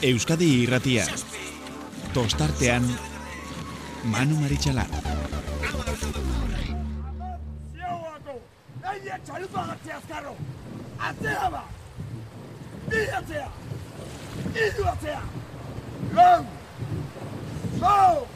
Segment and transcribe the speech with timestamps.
[0.00, 1.02] Euskadi irratia.
[2.14, 2.84] Tostartean,
[4.04, 4.86] Manu Maritxalar.
[8.82, 10.34] Nahi txalupa gartzea azkarro!
[11.08, 11.64] Atzea ba!
[12.86, 13.48] Bi atzea!
[14.54, 15.22] Idu atzea!
[16.14, 16.46] Lau!
[17.82, 18.26] Lau!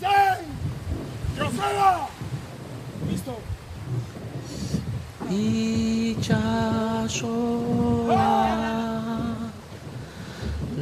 [0.00, 0.40] Zen!
[1.36, 1.90] Joseba!
[3.10, 3.36] Listo!
[5.28, 6.48] itxasoa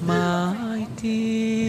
[0.07, 1.62] maitiago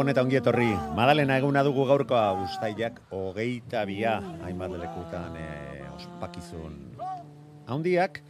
[0.00, 0.68] Gabon eta ongi etorri.
[0.96, 4.14] Madalena eguna dugu gaurkoa ustailak hogeita bia
[4.46, 6.78] hainbat lekutan e, ospakizun
[7.68, 8.22] handiak.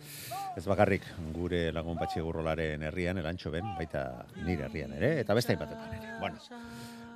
[0.58, 4.02] Ez bakarrik gure lagun patxe gurrolaren herrian, elantxo ben, baita
[4.48, 6.10] nire herrian ere, eta beste hainbatetan ere.
[6.18, 6.42] Bueno,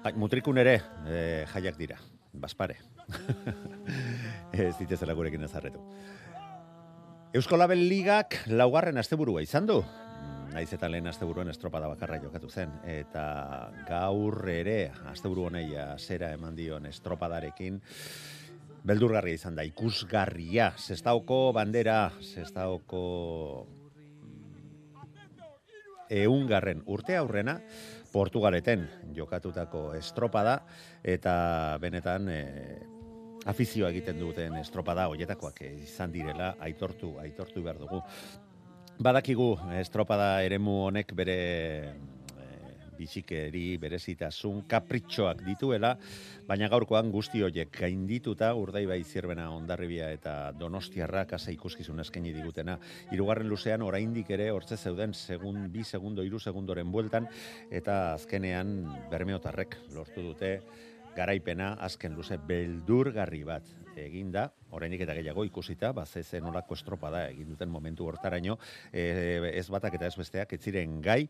[0.06, 1.18] ai, mutrikun ere e,
[1.50, 1.98] jaiak dira,
[2.30, 2.78] baspare.
[4.54, 5.82] ez ditezela gurekin ezarretu.
[7.34, 9.82] Eusko Label Ligak laugarren asteburua izan du.
[10.54, 12.70] Mm, Naiz eta lehen asteburuan estropada bakarra jokatu zen.
[12.86, 17.80] Eta gaur ere, asteburu honei zera eman dion estropadarekin,
[18.84, 20.72] beldurgarria izan da, ikusgarria.
[20.78, 23.66] Sestaoko bandera, sestaoko
[26.10, 27.58] eungarren urte aurrena,
[28.12, 30.60] Portugaleten jokatutako estropada,
[31.02, 32.42] eta benetan e,
[33.50, 38.04] afizioa egiten duten estropada hoietakoak izan direla aitortu aitortu behar dugu.
[38.94, 41.34] Badakigu estropada eremu honek bere
[42.38, 45.96] eh, bizikeri, berezitasun, kapritxoak dituela,
[46.46, 52.78] baina gaurkoan guzti horiek gaindituta urdaibai zirbena ondarribia eta donostiarrak asa ikuskizun eskaini digutena.
[53.10, 57.26] Hirugarren luzean oraindik ere hortze zeuden segun bi segundo, hiru segundoren bueltan
[57.70, 58.76] eta azkenean
[59.10, 60.60] bermeotarrek lortu dute
[61.16, 67.28] garaipena azken luze beldurgarri bat eginda, oraindik eta gehiago ikusita, ba ze zen olako estropada
[67.30, 68.58] egin duten momentu hortaraino,
[68.92, 71.28] e, ez batak eta ez besteak ez ziren gai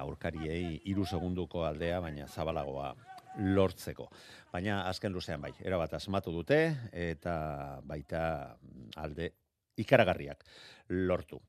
[0.00, 2.94] aurkariei hiru segunduko aldea, baina zabalagoa
[3.38, 4.08] lortzeko.
[4.52, 6.60] Baina azken luzean bai, erabat asmatu dute
[6.92, 8.56] eta baita
[8.96, 9.32] alde
[9.80, 10.44] ikaragarriak
[10.88, 11.40] lortu.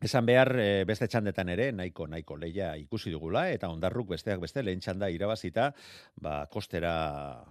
[0.00, 4.62] Esan behar eh, beste txandetan ere nahiko nahiko leia ikusi dugula eta ondarruk besteak beste
[4.64, 5.66] lehen txanda irabazita
[6.24, 6.94] ba, kostera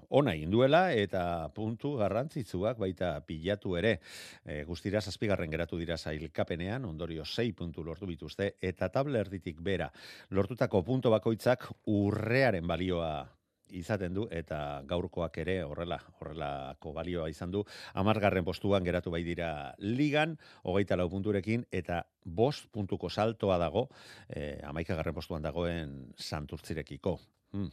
[0.10, 1.22] ona induela eta
[1.54, 4.00] puntu garrantzitsuak baita pilatu ere.
[4.42, 9.92] E, guztira zazpigarren geratu dira zailkapenean ondorio 6 puntu lortu bituzte eta table erditik bera.
[10.34, 13.28] Lortutako punto bakoitzak urrearen balioa
[13.76, 17.64] izaten du eta gaurkoak ere horrela horrelako balioa izan du
[17.94, 23.88] amargarren postuan geratu bai dira ligan hogeita lau punturekin eta bost puntuko saltoa dago
[24.30, 27.18] eh, amaikagarren postuan dagoen santurtzirekiko
[27.54, 27.70] hmm.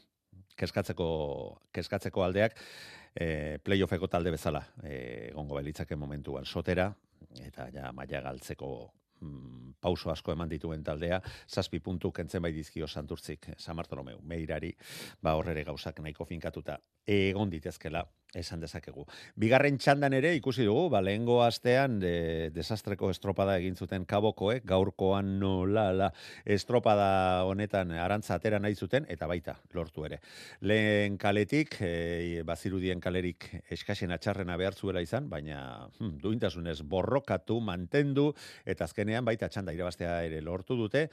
[0.56, 1.08] keskatzeko,
[1.72, 2.56] keskatzeko aldeak
[3.14, 6.92] eh, playoffeko talde bezala eh, egongo belitzake momentuan sotera
[7.46, 8.70] eta ja maila galtzeko
[9.26, 14.72] mm, pauso asko eman dituen taldea, zazpi puntu kentzen bai dizkio santurtzik, San Bartolomeu, meirari,
[15.22, 18.02] ba horrere gauzak nahiko finkatuta egon ditezkela
[18.34, 19.06] esan dezakegu.
[19.38, 25.36] Bigarren txandan ere ikusi dugu, ba, lehengo astean de, desastreko estropada egin zuten kabokoek, gaurkoan
[25.40, 26.10] nola la
[26.44, 30.20] estropada honetan arantza atera nahi zuten, eta baita lortu ere.
[30.60, 38.32] Lehen kaletik, e, bazirudien kalerik eskasen atxarrena behar zuela izan, baina hm, duintasunez borrokatu, mantendu,
[38.66, 41.06] eta azkenean baita txanda irabaztea ere lortu dute,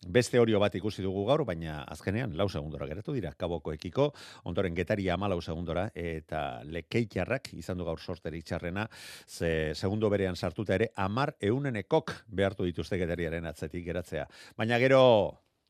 [0.00, 4.06] Beste horio bat ikusi dugu gaur, baina azkenean lau segundora geratu dira kaboko ekiko,
[4.48, 8.86] ondoren getari ama lau segundora, eta lekeitxarrak izan du gaur sorterik txarrena,
[9.28, 14.24] ze segundo berean sartuta ere, amar eunenekok behartu dituzte getariaren atzetik geratzea.
[14.56, 15.02] Baina gero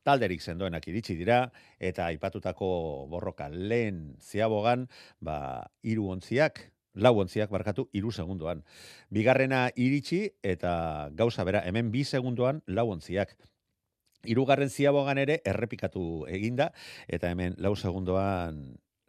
[0.07, 1.43] talderik sendoenak iritsi dira,
[1.77, 2.71] eta aipatutako
[3.11, 4.87] borroka lehen ziabogan,
[5.19, 8.63] ba, iru ontziak, lau ontziak barkatu iru segundoan.
[9.11, 13.35] Bigarrena iritsi eta gauza bera, hemen bi segundoan lau ontziak.
[14.25, 16.71] Hirugarren ziabogan ere errepikatu eginda
[17.07, 18.61] eta hemen lau segundoan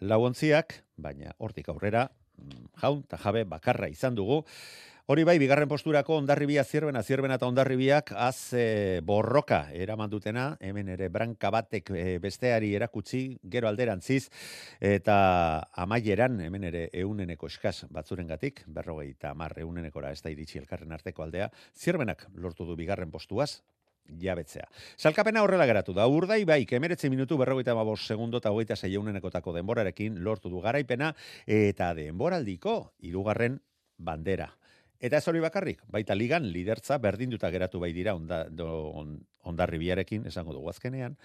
[0.02, 4.42] lau ontziak, baina hortik aurrera mm, jaun eta jabe bakarra izan dugu.
[5.10, 10.92] Hori bai, bigarren posturako ondarribia zierbena, zierbena eta ondarribiak az e, borroka eraman dutena, hemen
[10.94, 14.28] ere branka batek e, besteari erakutsi, gero alderantziz,
[14.78, 15.16] eta
[15.84, 20.94] amaieran, hemen ere euneneko eskaz batzuren gatik, berrogei eta mar eunenekora ez da iritsi elkarren
[20.94, 23.56] arteko aldea, zierbenak lortu du bigarren postuaz,
[24.20, 24.68] jabetzea.
[24.96, 30.22] Salkapena horrela geratu da, urdai bai, kemeretzi minutu berrogeita babos segundo eta hogeita zeionenekotako denborarekin
[30.24, 31.12] lortu du garaipena
[31.46, 33.60] eta denboraldiko hirugarren
[33.98, 34.50] bandera.
[35.02, 39.16] Eta ez hori bakarrik, baita ligan lidertza berdinduta geratu bai dira onda, do, on,
[39.50, 41.16] ondarribiarekin, esango dugu azkenean,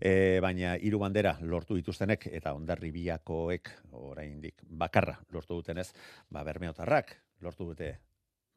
[0.00, 3.68] e, baina hiru bandera lortu dituztenek eta ondarribiakoek
[4.00, 5.90] oraindik bakarra lortu dutenez,
[6.32, 7.98] ba bermeotarrak lortu dute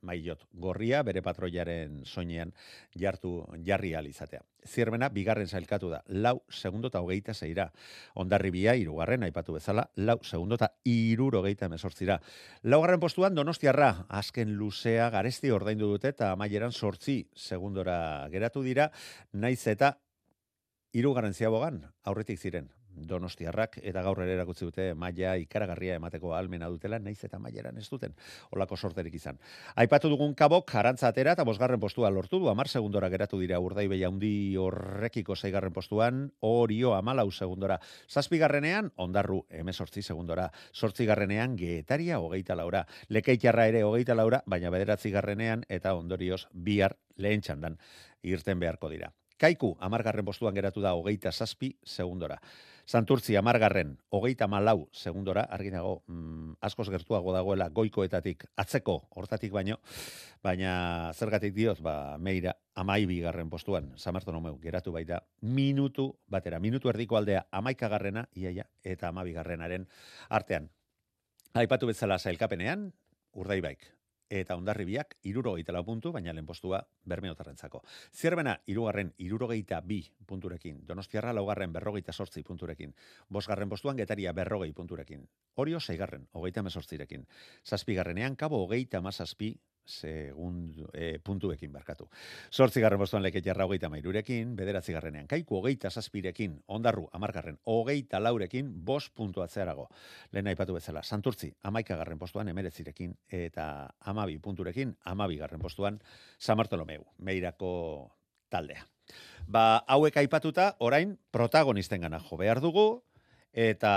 [0.01, 2.51] maillot gorria bere patroiaren soinean
[2.97, 4.41] jartu jarri izatea.
[4.67, 7.71] Zierbena bigarren sailkatu da, lau segundo eta hogeita zeira.
[8.15, 12.19] Ondarribia irugarren aipatu bezala, lau segundo eta iruro geita mesortzira.
[12.63, 18.91] Laugarren postuan donostiarra, azken luzea garesti ordaindu dute eta amaieran sortzi segundora geratu dira,
[19.33, 19.97] naiz eta
[20.93, 26.99] irugarren ziabogan aurretik ziren Donostiarrak eta gaur ere erakutsi dute maila ikaragarria emateko almena dutela
[26.99, 28.13] naiz eta maileran ez duten
[28.51, 29.39] olako sorterik izan.
[29.75, 33.99] Aipatu dugun kabok arantza atera eta bosgarren postua lortu du 10 segundora geratu dira urdaibe
[34.05, 37.79] handi horrekiko seigarren postuan orio 14 segundora.
[38.09, 40.51] Zazpigarrenean ondarru 18 segundora.
[40.73, 42.85] Zortzigarrenean getaria hogeita laura.
[43.09, 47.77] Lekeitarra ere hogeita laura, baina bederatzi garrenean eta ondorioz bihar lehen txandan
[48.23, 49.11] irten beharko dira.
[49.41, 52.37] Kaiku, amargarren postuan geratu da hogeita zazpi segundora.
[52.91, 59.77] Santurtzi amargarren, hogeita malau segundora, argi dago, mm, askoz gertuago dagoela goikoetatik, atzeko, hortatik baino,
[60.43, 60.73] baina
[61.15, 67.15] zergatik diot, ba, meira, amaibi garren postuan, samartu nomeu, geratu baita, minutu batera, minutu erdiko
[67.15, 69.87] aldea, amaika garrena, iaia, eta amabi garrenaren
[70.27, 70.67] artean.
[71.63, 72.89] Aipatu bezala zailkapenean,
[73.31, 73.87] urdai baik,
[74.31, 77.83] eta ondarribiak irurogeita lau puntu, baina lehen postua bermeotarrentzako.
[78.15, 82.95] Zierbena, irugarren irurogeita bi punturekin, donostiarra laugarren berrogeita sortzi punturekin,
[83.29, 87.27] bosgarren postuan getaria berrogei punturekin, orio seigarren, hogeita mesortzirekin,
[87.67, 89.55] zazpigarrenean kabo hogeita mazazpi
[89.85, 92.07] segundu, e, puntuekin barkatu.
[92.49, 98.21] Sortzi garren bostuan leke jarra hogeita mairurekin, bederatzi garrenean kaiku hogeita zazpirekin, ondarru amargarren hogeita
[98.21, 99.89] laurekin, bos puntu atzearago.
[100.31, 103.65] Lehen aipatu bezala, santurtzi amaika garren postuan emeretzirekin, eta
[103.99, 105.99] amabi punturekin, amabi garren postuan,
[106.39, 107.71] Samartolomeu, meirako
[108.49, 108.85] taldea.
[109.47, 113.03] Ba, hauek aipatuta, orain, protagonisten gana jo behar dugu,
[113.51, 113.91] eta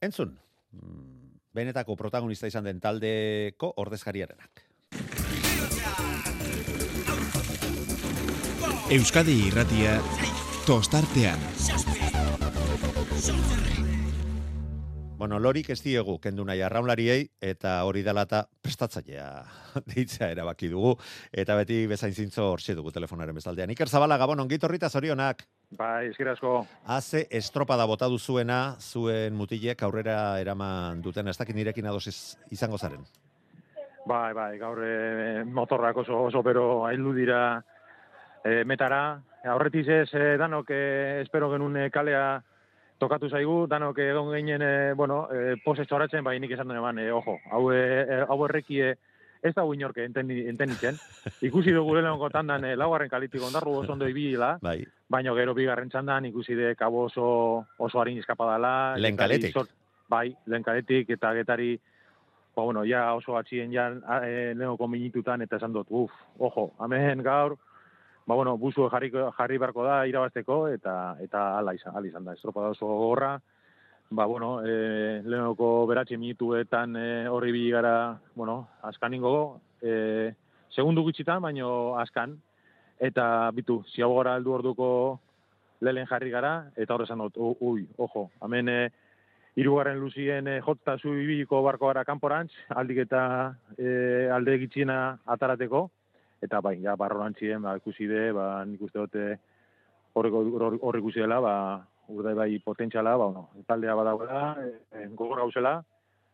[0.00, 0.38] entzun,
[0.72, 1.18] mm,
[1.52, 4.67] benetako protagonista izan den taldeko ordezkariarenak.
[8.88, 9.98] Euskadi irratia
[10.64, 11.36] tostartean.
[15.20, 19.28] Bueno, lorik ez diegu kendu nahi arraunlariei eta hori dela eta prestatzailea
[19.92, 20.94] deitzea erabaki dugu
[21.28, 23.76] eta beti bezain zintzo horxe dugu telefonaren bezaldean.
[23.76, 25.44] Iker Zabala, Gabon, ongit horrita zorionak.
[25.76, 26.64] Bai, izkira asko.
[26.88, 32.08] Haze estropada bota duzuena zuen mutilek aurrera eraman duten, ez dakit nirekin ados
[32.48, 33.04] izango zaren.
[34.08, 37.42] Bai, bai, gaur e, motorrak oso, oso pero aildu dira
[38.44, 39.20] e, metara.
[39.48, 42.40] Aurretiz ez, e, danok e, espero genuen e, kalea
[42.98, 47.10] tokatu zaigu, danok egon ginen, e, bueno, e, pose txoratzen, bai nik esan duen e,
[47.12, 48.96] ojo, hau, e, hau errekie
[49.42, 50.98] ez da inorke entenitzen.
[51.48, 54.80] Ikusi dugu lehenko tandan e, laugarren kalitik ondarru oso ondo ibila, bai.
[55.08, 57.28] baina gero bigarren txandan ikusi de kabo oso,
[57.78, 58.96] oso harin izkapadala.
[58.98, 59.56] Lehen kaletik.
[60.08, 61.78] bai, lehen kaletik eta getari
[62.56, 63.88] ba, bueno, ja oso atxien ja
[64.24, 67.54] e, lehenko minitutan eta esan dut, uf, ojo, hemen gaur,
[68.28, 72.34] ba, bueno, buzu jarri, jarri barko da irabazteko eta eta ala izan, ala izan da,
[72.36, 73.30] estropa da oso gorra,
[74.10, 79.32] ba, bueno, e, lehenoko beratxe minutuetan e, horri bi gara, bueno, askan ingo,
[79.80, 80.34] e,
[80.76, 82.36] segundu gutxitan, baino askan,
[83.00, 84.90] eta bitu, ziago gara aldu orduko
[85.80, 88.90] lehen jarri gara, eta horre esan dut, ui, ojo, hemen, e,
[89.56, 93.22] irugarren luzien e, jota zu ibiliko barko gara kanporantz, aldik eta
[93.78, 95.88] e, alde egitxina atarateko,
[96.42, 99.38] eta bai, ja, barro lantzien, ba, ikusi de, ba, nik uste dute
[100.14, 101.54] horri ikusi dela, ba,
[102.08, 104.44] urdai bai potentxala, ba, no, taldea badagoela,
[104.92, 105.78] e, gogor gauzela,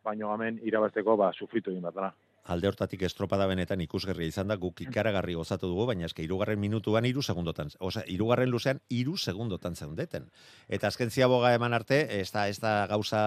[0.05, 2.13] baino hemen irabazteko, ba, sufritu egin bat dara
[2.45, 7.07] alde hortatik estropada benetan ikusgerria izan da, guk ikaragarri gozatu dugu, baina eske irugarren minutuan
[7.09, 10.29] iru segundotan, oza, irugarren luzean iru segundotan zeundeten.
[10.69, 13.21] Eta azken ziaboga eman arte, ez da, ez da gauza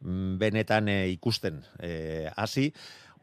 [0.00, 2.70] mm, benetan e, ikusten e, hasi,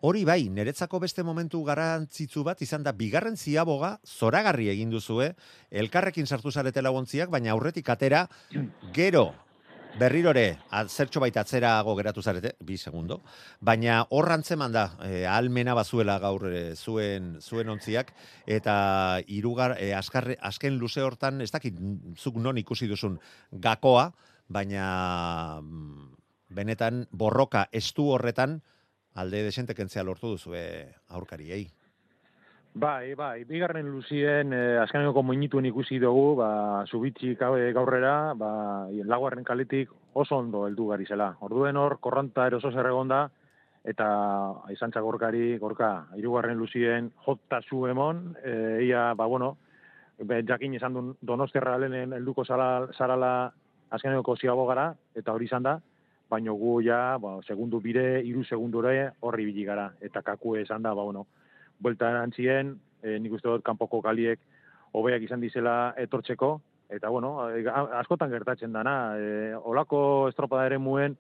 [0.02, 5.34] Hori bai, niretzako beste momentu garantzitzu bat izan da bigarren ziaboga zoragarri egin duzue,
[5.70, 8.26] elkarrekin sartu zarete lagontziak, baina aurretik atera
[8.96, 9.34] gero
[9.98, 13.18] Berrirore, zertxo baita atzerago geratu zarete, bi segundo,
[13.60, 18.14] baina horrantzeman da, e, almena bazuela gaur e, zuen, zuen ontziak,
[18.46, 18.76] eta
[19.28, 21.82] irugar, e, askarre, asken luze hortan, ez dakit,
[22.16, 23.18] zuk non ikusi duzun
[23.52, 24.12] gakoa,
[24.48, 26.10] baina mm,
[26.54, 28.60] benetan borroka estu horretan,
[29.16, 31.68] alde desente kentzea lortu duzu e, aurkariei.
[32.80, 38.52] Bai, bai, bigarren luzien, eh, azkeneko moinituen ikusi dugu, ba, zubitxik gabe gaurrera, ba,
[39.10, 41.32] laguarren kaletik oso ondo heldu gari zela.
[41.42, 43.24] Orduen hor, korronta eroso zerregonda,
[43.84, 44.08] eta
[44.70, 49.58] izantza gorkari, gorka, irugarren luzien jota zu emon, e, ia, ba, bueno,
[50.20, 53.52] be, jakin izan duen donosterra lehenen helduko zara, zarala
[53.90, 55.80] azkeneko ziago gara, eta hori izan da,
[56.30, 60.94] baino gu ja, ba, segundu bire, iru segundure horri bili gara, eta kakue esan da,
[60.94, 61.26] ba, bueno,
[61.80, 64.40] buelta erantzien, e, nik uste dut kanpoko kaliek
[64.94, 66.60] hobeak izan dizela etortzeko,
[66.90, 71.18] eta bueno, e, a- askotan gertatzen dana, e, olako estropada ere muen,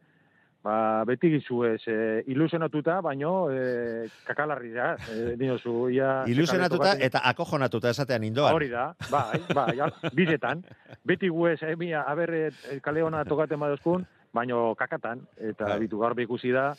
[0.61, 1.97] ba, beti gizu ez, e,
[2.27, 6.23] ilusionatuta, baino e, kakalarri da, e, dinozu, ia...
[6.33, 8.53] Ilusionatuta eta akojonatuta esatean indoan.
[8.53, 10.61] Hori da, bai, bai, bidetan,
[11.09, 15.79] beti gu ez, eh, mia, aber, e, kale hona tokaten badozkun, baino kakatan, eta Bai.
[15.85, 16.71] bitu gaur be ikusi da,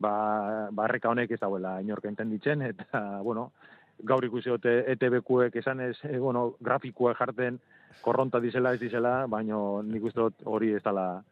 [0.00, 0.12] ba,
[0.72, 3.50] barreka honek ez dauela inork entenditzen, eta, bueno,
[4.04, 7.60] gaur ikusi dute ETB-kuek esan ez, e, bueno, grafikoa jarten,
[8.02, 11.22] korronta dizela ez dizela, baino nik uste dut hori ez dala,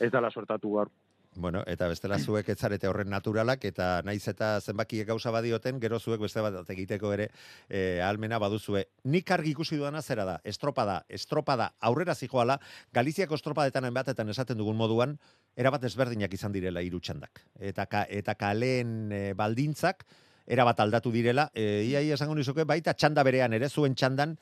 [0.00, 0.92] ez dala sortatu gaur.
[1.36, 5.98] Bueno, eta bestela zuek ez zarete horren naturalak, eta naiz eta zenbakiek gauza badioten, gero
[6.00, 7.28] zuek beste bat egiteko ere
[7.68, 8.86] e, almena baduzue.
[9.04, 12.58] Nik argi ikusi duana zera da, estropada, estropada aurrera zijoala,
[12.96, 15.18] Galiziako estropadetan batetan esaten dugun moduan,
[15.56, 17.42] erabat ezberdinak izan direla hiru txandak.
[17.60, 20.06] Eta, ka, eta kaleen e, baldintzak,
[20.46, 24.36] erabat aldatu direla, e, ia, ia esango nizuke, baita txanda berean ere, zuen txandan,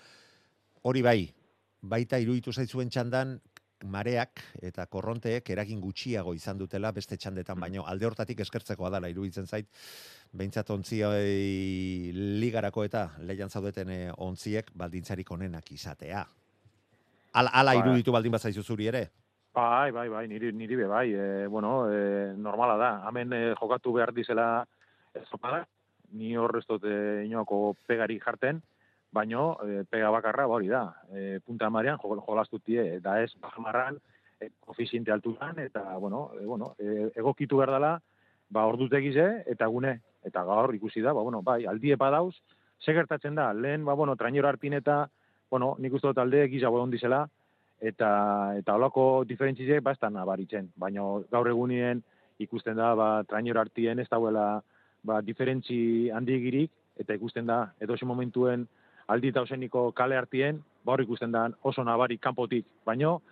[0.84, 1.18] hori bai,
[1.82, 3.38] baita iruditu zaitzuen txandan,
[3.84, 9.46] mareak eta korronteek eragin gutxiago izan dutela beste txandetan baino alde hortatik eskertzekoa dala iruditzen
[9.46, 9.68] zait
[10.32, 16.24] behintzat ontzioi ligarako eta leian zaudeten eh, ontziek baldintzarik onenak izatea.
[17.34, 17.82] Ala, ala Ba.
[17.82, 19.08] iruditu baldin bazaizu zuri ere?
[19.54, 23.92] Bai, bai, bai, niri, niri be bai, e, bueno, e, normala da, hemen e, jokatu
[23.94, 24.66] behar dizela
[25.14, 25.60] estropada,
[26.18, 26.96] ni hor ez dut e,
[27.28, 28.58] inoako pegari jarten,
[29.14, 34.00] baino e, pega bakarra ba hori da, e, punta marean jo, jolastutie, da ez bajamarran,
[34.40, 37.92] e, koefiziente alturan, eta, bueno, e, bueno e, egokitu behar dela,
[38.50, 42.34] ba ordutegize, eta gune, eta gaur ikusi da, ba, bueno, bai, aldie badauz,
[42.82, 45.04] ze gertatzen da, lehen, ba, bueno, trainero arpin eta,
[45.50, 47.24] bueno, nik uste dut alde gisa bodon dizela,
[47.84, 52.02] eta eta holako diferentziek ba ez da nabaritzen, baina gaur egunien
[52.38, 54.62] ikusten da ba trainor artien ez dauela
[55.04, 58.66] ba diferentzi handigirik eta ikusten da edozein momentuen
[59.08, 63.22] aldi tauseniko kale artien ba hor ikusten da oso nabari kanpotik, baino.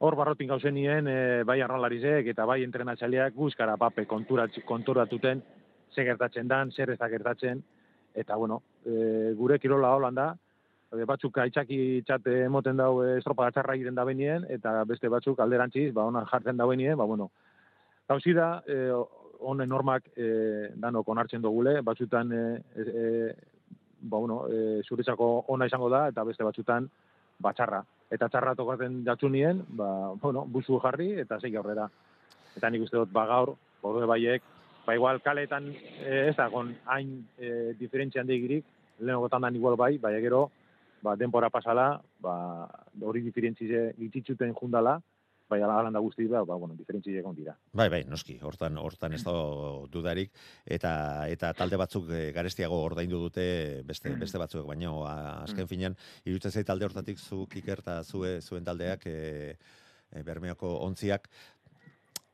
[0.00, 5.42] Hor barrotin gauzenien e, bai arrolarizek eta bai entrenatzaileak guzkara pape konturat, konturatuten
[5.94, 7.62] ze gertatzen dan, zer ez da gertatzen.
[8.14, 10.30] Eta bueno, e, gure kirola holan da,
[10.92, 15.92] e, batzuk aitzaki txate emoten dau estropa txarra egiten da benien, eta beste batzuk alderantziz,
[15.92, 17.30] ba, ona jartzen da benien, ba, bueno,
[18.08, 18.62] gauzi da,
[19.40, 22.42] honen normak e, danok onartzen dugule, batzutan e,
[22.80, 23.34] e,
[24.10, 26.88] ba, bueno, e, zuretzako ona izango da, eta beste batzutan
[27.38, 27.82] ba, txarra.
[28.12, 29.88] Eta txarra tokatzen jatsunien, ba,
[30.22, 31.88] bueno, buzu jarri, eta zei aurrera.
[32.56, 34.44] Eta nik uste dut, ba, gaur, borde baiek,
[34.86, 38.64] ba, igual kaletan e, ez da, gon, hain e, diferentzia handigirik,
[39.00, 40.46] lehenagotan dan igual bai, bai gero,
[41.02, 41.90] ba, denpora pasala,
[42.22, 42.36] ba,
[43.02, 44.96] hori diferentzize gitzitzuten jundala,
[45.48, 47.54] bai ala da guzti ba, ba bueno, diferentzize egon dira.
[47.72, 49.34] Bai, bai, noski, hortan hortan ez da
[49.92, 50.32] dudarik.
[50.64, 50.92] Eta
[51.30, 54.92] eta talde batzuk e, garestiago ordaindu dute beste beste batzuk, baina
[55.44, 59.56] azken finean iruditzen zait talde hortatik zuk Iker ta zue zuen taldeak e,
[60.10, 61.28] e, Bermeoko ontziak.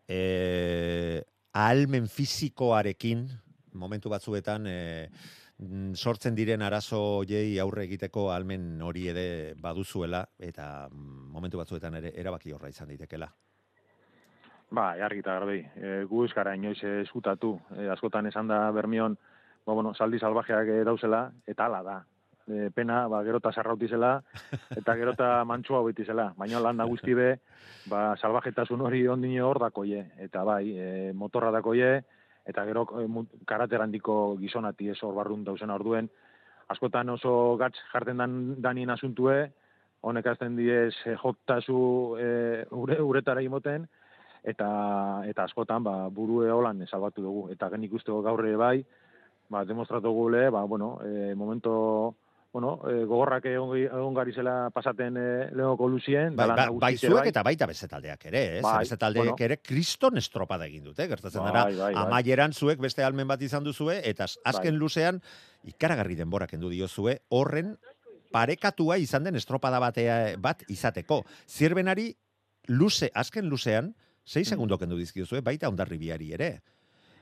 [0.09, 3.29] E, ahalmen fisikoarekin
[3.73, 5.42] momentu batzuetan e, mm,
[5.95, 12.13] sortzen diren arazo hoiei aurre egiteko almen hori ere baduzuela eta mm, momentu batzuetan ere
[12.17, 13.29] erabaki horra izan daitekela.
[14.73, 19.19] Ba, argi eta garbi, e, gu euskara inoiz eskutatu, e, askotan esan da Bermion,
[19.67, 21.97] ba, bueno, saldi salvajeak dauzela, eta hala da.
[22.49, 24.15] E, pena, ba, gerota sarrautizela,
[24.73, 26.31] eta gerota mantxua hoitizela.
[26.41, 27.29] Baina lan da guzti be,
[27.93, 30.07] ba, salvajetasun hori ondino hor dakoie.
[30.25, 31.93] Eta bai, e, motorra dakoie,
[32.47, 36.11] eta gero e, mu- karater handiko gizonati ez hor barrun dauzen orduen.
[36.69, 39.51] Askotan oso gatz jarten dan, danien asuntue,
[40.01, 42.31] honek azten diez e, jotazu e,
[42.71, 43.87] ure, uretara imoten,
[44.43, 48.85] eta eta askotan ba burue holan salbatu dugu eta gen ikusteko gaur ere bai
[49.51, 52.15] ba demostratu gule ba bueno e, momento
[52.53, 57.43] bueno e, gogorrak egon, egon garizela pasaten e, lehenoko luzien Bai, ba, bai zuek eta
[57.43, 58.63] baita beste taldeak ere, ez?
[58.63, 59.37] Bai, beste taldeek bueno.
[59.47, 61.95] ere kriston estropada egin dute, gertatzen Bai, dara, bai, bai.
[62.05, 64.79] amaieran zuek beste almen bat izan duzue, eta az- azken Bai.
[64.85, 65.23] luzean,
[65.65, 67.79] ikaragarri denbora kendu diozue, horren
[68.33, 71.23] parekatua izan den estropada batea, bat izateko.
[71.49, 72.15] Zirbenari,
[72.69, 73.95] luze, azken luzean,
[74.25, 76.51] sei segundo kendu dizkiozue, baita ondarribiari ere.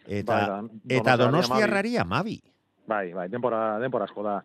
[0.07, 0.59] Eta, Bai, da,
[0.89, 2.37] eta Donostiarrari donostiarrari amabi.
[2.87, 4.41] Bai, bai, denbora, denbora asko da.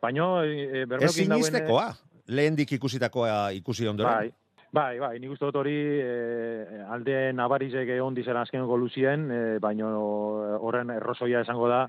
[0.00, 1.90] Baina, e, Ez sinistekoa,
[2.28, 4.14] lehendik ikusitakoa ikusi ondoren.
[4.14, 4.30] Bai,
[4.72, 9.90] bai, bai, nik uste dut hori e, alde nabarizek egon dizela azkeneko luzien, e, baina
[9.98, 11.82] horren errozoia esango da,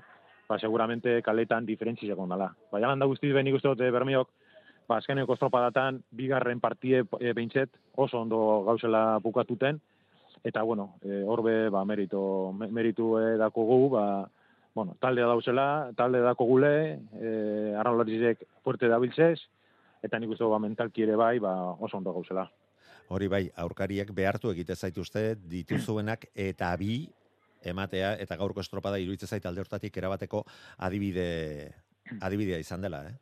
[0.48, 2.50] ba, seguramente kaletan diferentzi egon dela.
[2.72, 4.28] Baina landa guztiz ben nik uste dut e, bermeok,
[4.88, 9.80] ba, azkeneko estropadatan, bigarren partie e, behintzet, oso ondo gauzela bukatuten,
[10.44, 14.06] eta bueno, e, horbe, ba, merito, me- meritu e, dako gu, ba,
[14.74, 16.74] bueno, taldea dauzela, talde dako gule,
[17.20, 19.38] e, arraulatizek fuerte dabiltzez,
[20.02, 22.46] eta nik uste ba, mentalki ere bai, ba, oso ondo gauzela.
[23.12, 27.04] Hori bai, aurkariek behartu egite zaituzte dituzuenak eta bi
[27.62, 30.42] ematea eta gaurko estropada iruditzen zait alde hortatik erabateko
[30.78, 31.26] adibide
[32.20, 33.14] adibidea izan dela, eh?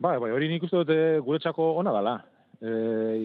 [0.00, 2.14] Bai, bai, hori nik uste dut eh, guretzako ona dala.
[2.60, 2.70] E,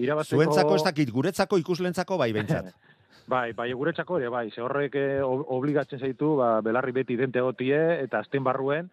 [0.04, 0.42] irabazteko...
[0.42, 2.74] Zuentzako ez dakit, guretzako ikuslentzako bai behintzat.
[3.28, 7.42] Bai, bai, guretzako ere, bai, ze horrek eh, ob- obligatzen zaitu, ba, belarri beti dente
[7.42, 8.92] gotie, eta azten barruen,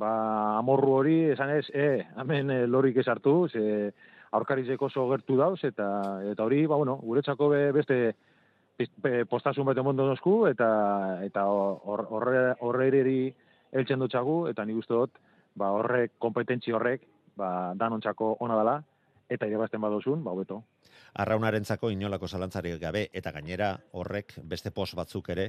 [0.00, 0.12] ba,
[0.56, 3.92] amorru hori, esan ez, e, hemen eh, lorik ez hartu, ze
[4.32, 5.88] aurkarizek oso gertu dauz, eta
[6.32, 8.14] eta hori, ba, bueno, guretzako be, beste
[9.28, 10.68] postasun bete mondo nosku, eta
[11.24, 13.34] eta hor- horre horreri
[13.72, 15.20] heltzen dutxagu, eta nik uste dut,
[15.54, 17.04] ba, horrek, kompetentzi horrek,
[17.36, 18.78] ba, danontzako ona dela,
[19.28, 20.62] eta irabazten badozun, ba, hobeto.
[21.16, 25.46] Arraunarentzako inolako zalantzarik gabe eta gainera horrek beste pos batzuk ere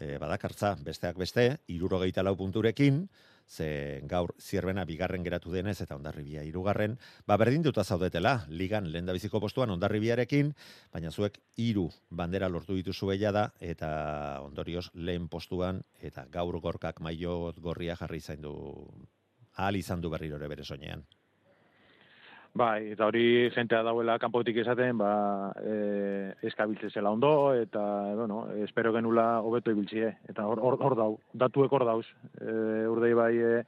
[0.00, 3.04] e, badakartza besteak beste, irurogeita lau punturekin,
[3.46, 9.40] ze gaur zierbena bigarren geratu denez eta ondarribia hirugarren, ba berdinduta zaudetela, ligan lehen biziko
[9.40, 10.54] postuan ondarribiarekin,
[10.92, 17.52] baina zuek hiru bandera lortu dituzue da eta ondorioz lehen postuan eta gaur gorkak maio
[17.58, 18.90] gorria jarri zaindu
[19.54, 21.04] ahal izan du berriro ere bere soinean.
[22.54, 27.80] Bai, eta hori jentea dauela kanpotik esaten, ba, e, eskabiltze zela ondo, eta,
[28.14, 32.04] bueno, espero genula hobeto ibiltzie, eta hor, hor, hor dau, datuek hor dauz.
[32.38, 32.52] E,
[32.86, 33.64] urdei bai, e,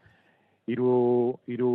[0.71, 0.93] iru,
[1.50, 1.73] iru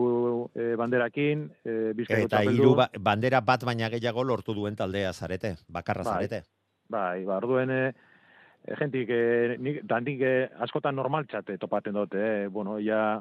[0.56, 5.58] e, banderakin, e, bizkaiko Eta hiru ba, bandera bat baina gehiago lortu duen taldea zarete,
[5.67, 6.13] bakarra Bai.
[6.15, 6.41] zarete.
[6.91, 7.91] Bai, ba, orduen, e,
[8.63, 12.47] e, jentik, e, nik, dantik e, askotan normaltzat topaten dute, eh?
[12.47, 13.19] bueno, ja,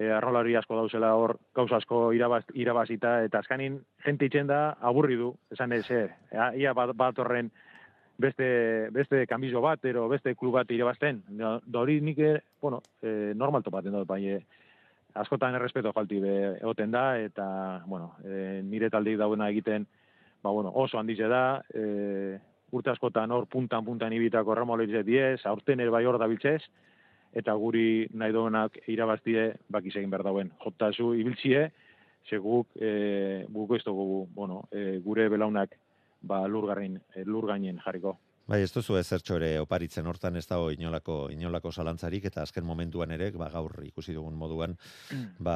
[0.00, 5.18] e, arrolari asko dauzela hor, gauza asko irabaz, irabazita, eta azkanin, jente itxen da, aburri
[5.20, 7.50] du, esan ez, eh, ea- ia bat, bat horren
[8.20, 11.22] beste, beste kanbizo bat, ero beste klub bat irabazten.
[11.36, 12.32] Da hori nik, e,
[12.62, 14.40] bueno, e, normal topaten dut, bai, e,
[15.20, 19.86] askotan errespeto falti be, egoten da, eta, bueno, e, nire taldeik dauena egiten,
[20.42, 22.38] ba, bueno, oso handize da, e,
[22.72, 26.62] urte askotan hor puntan puntan ibitako remoletze diez, aurten ere bai hor dabiltzez,
[27.36, 30.50] eta guri nahi duenak irabaztie bakiz egin behar dauen.
[30.64, 31.70] Jotazu ibiltzie,
[32.28, 35.76] ze guk, e, guk ez dugu, bueno, e, gure belaunak
[36.22, 38.18] ba, lurgarrin, e, lurgainen jarriko.
[38.50, 43.12] Bai, ez duzu ezertxo ere oparitzen hortan ez dago inolako, inolako zalantzarik eta azken momentuan
[43.14, 44.74] ere, ba, gaur ikusi dugun moduan,
[45.38, 45.54] ba,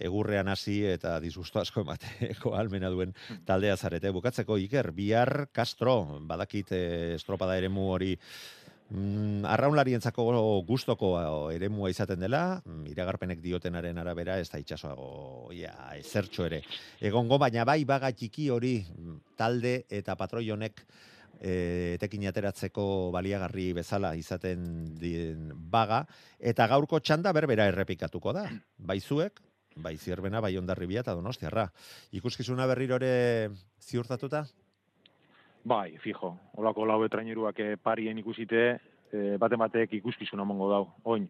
[0.00, 3.12] egurrean hasi eta disgusto asko emateko almena duen
[3.44, 4.08] taldea zarete.
[4.16, 5.98] Bukatzeko Iker, bihar Castro,
[6.32, 8.14] badakit eh, estropada eremu hori
[8.90, 10.24] Mm, arraunlarientzako
[10.66, 11.12] gustoko
[11.54, 16.64] eremua izaten dela, mm, iragarpenek diotenaren arabera ez da itxasoago ja, ezertxo ere.
[16.98, 20.82] Egongo, baina bai baga txiki hori mm, talde eta patroi honek
[21.38, 21.52] e,
[21.94, 24.66] etekin ateratzeko baliagarri bezala izaten
[24.98, 26.02] dien baga,
[26.38, 28.48] eta gaurko txanda berbera errepikatuko da.
[28.76, 29.38] Bai zuek,
[29.76, 31.68] bai zierbena, bai ondarribia eta donostiarra.
[32.18, 33.50] Ikuskizuna berriro ere
[33.80, 34.48] ziurtatuta?
[35.64, 36.36] Bai, fijo.
[36.56, 38.80] Olako lau traineruak eh, parien ikusite,
[39.12, 40.84] eh, baten batek ikuskizuna mongo dau.
[41.04, 41.28] Oin,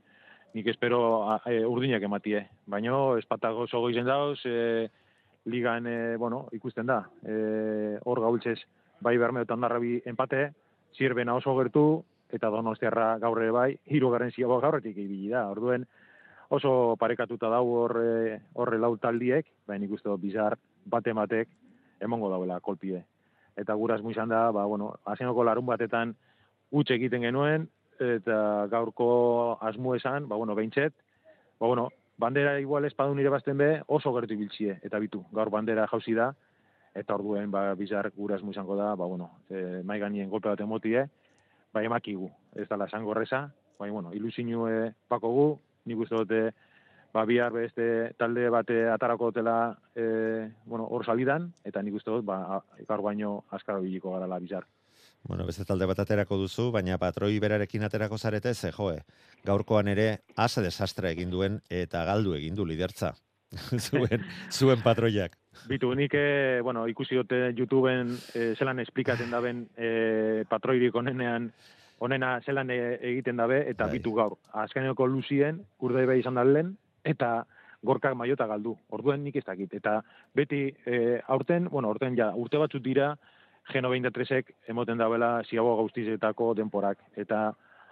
[0.55, 2.45] nik espero a, e, urdinak ematie.
[2.67, 4.89] Baina, espatago zogo izen dauz, e,
[5.47, 7.03] ligan, e, bueno, ikusten da.
[7.27, 8.59] E, hor gaultzez,
[9.01, 10.51] bai bermeo eta ondarrabi empate,
[10.97, 11.85] zirbena oso gertu,
[12.31, 15.49] eta donostiarra gaur ere bai, hirugarren ziago gaurretik ibili da.
[15.51, 15.87] Orduen,
[16.51, 21.49] oso parekatuta dau hor e, horre lau taldiek, baina nik uste dut bizar bate batek
[22.01, 23.05] emongo dauela kolpie
[23.61, 26.15] eta guraz izan da, ba, bueno, asenoko larun batetan
[26.71, 27.69] utxe egiten genuen,
[28.01, 30.95] eta gaurko asmo esan, ba, bueno, behintzet,
[31.61, 36.15] ba, bueno, bandera igual espadun irabazten be, oso gertu ibiltzie, eta bitu, gaur bandera jauzi
[36.17, 36.31] da,
[36.95, 41.07] eta orduen, ba, bizar guraz izango da, ba, bueno, e, mai gainien golpe bat emotie,
[41.73, 43.47] ba, emakigu, ez dala esango reza,
[43.79, 44.67] ba, bueno, ilusinu
[45.09, 46.43] pakogu, nik uste dute,
[47.13, 52.25] ba, bihar beste talde bate atarako dela e, bueno, hor salidan, eta nik uste dut,
[52.25, 54.67] ba, gaur baino askaro biliko garala bizar.
[55.23, 59.03] Bueno, beste talde bat aterako duzu, baina patroi berarekin aterako zarete, ze joe,
[59.45, 63.15] gaurkoan ere ase desastre egin duen eta galdu egin du lidertza.
[63.91, 65.35] zuen, zuen patroiak.
[65.67, 71.51] Bitu, nik, e, bueno, ikusi dute YouTubeen e, zelan esplikatzen daben e, patroirik onenean
[72.01, 73.99] onena zelan e- egiten dabe, eta Bai.
[73.99, 74.39] bitu gaur.
[74.57, 77.45] Azkeneko luzien, urde be izan da lehen, eta
[77.83, 78.77] gorkak maiota galdu.
[78.91, 79.75] Orduen nik ez dakit.
[79.75, 80.01] Eta
[80.37, 83.15] beti e, aurten, bueno, aurten ja, urte batzuk dira,
[83.71, 86.99] Geno 23ek emoten dabela ziago gaustizetako denporak.
[87.21, 87.51] Eta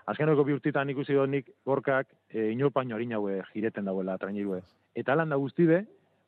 [0.09, 4.63] azkeneko bi urtitan ikusi dut nik gorkak e, inor paino harin haue jireten dauela trainirue.
[4.97, 5.85] Eta alan da guztide,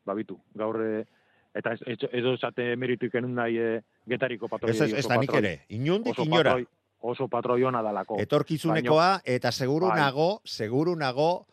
[0.07, 0.39] babitu.
[0.55, 1.05] Gaur, e,
[1.57, 3.71] eta ez, ez, esate meritu ikenun nahi e,
[4.09, 4.77] getariko patroi.
[4.77, 6.59] Ez, ez, da nik ere, inundik inora.
[7.01, 8.21] oso patroi ona dalako.
[8.21, 9.99] Etorkizunekoa, eta seguru Bai.
[10.05, 11.47] nago, seguru nago,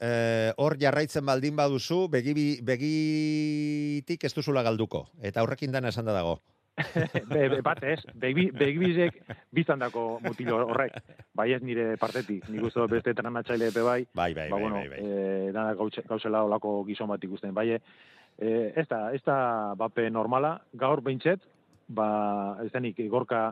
[0.00, 2.32] eh, hor jarraitzen baldin baduzu, begi,
[2.64, 5.08] begitik ez duzula galduko.
[5.22, 6.40] Eta horrekin dana esan da dago.
[7.28, 9.18] be, be, bat ez, begi, begibizek
[9.52, 10.94] biztan dako mutilo horrek.
[11.36, 14.76] Bai ez nire partetik, nik uste beste tranatzaile epe bai, Bai, bai, ba, bai, bueno,
[14.76, 15.00] bai, bai.
[15.04, 15.74] eh, dana
[16.08, 17.52] gauzela olako gizon bat ikusten.
[17.54, 21.44] Bai, eh, ez da, ez da bape normala, gaur behintzet,
[21.88, 23.50] ba, ez denik gorka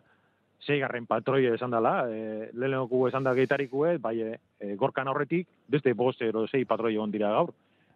[0.64, 6.22] seigarren patroia esan dela, e, lehenoko esan da geitarikue, bai, e, gorkan horretik, beste bost
[6.22, 7.54] ero sei patroi egon dira gaur.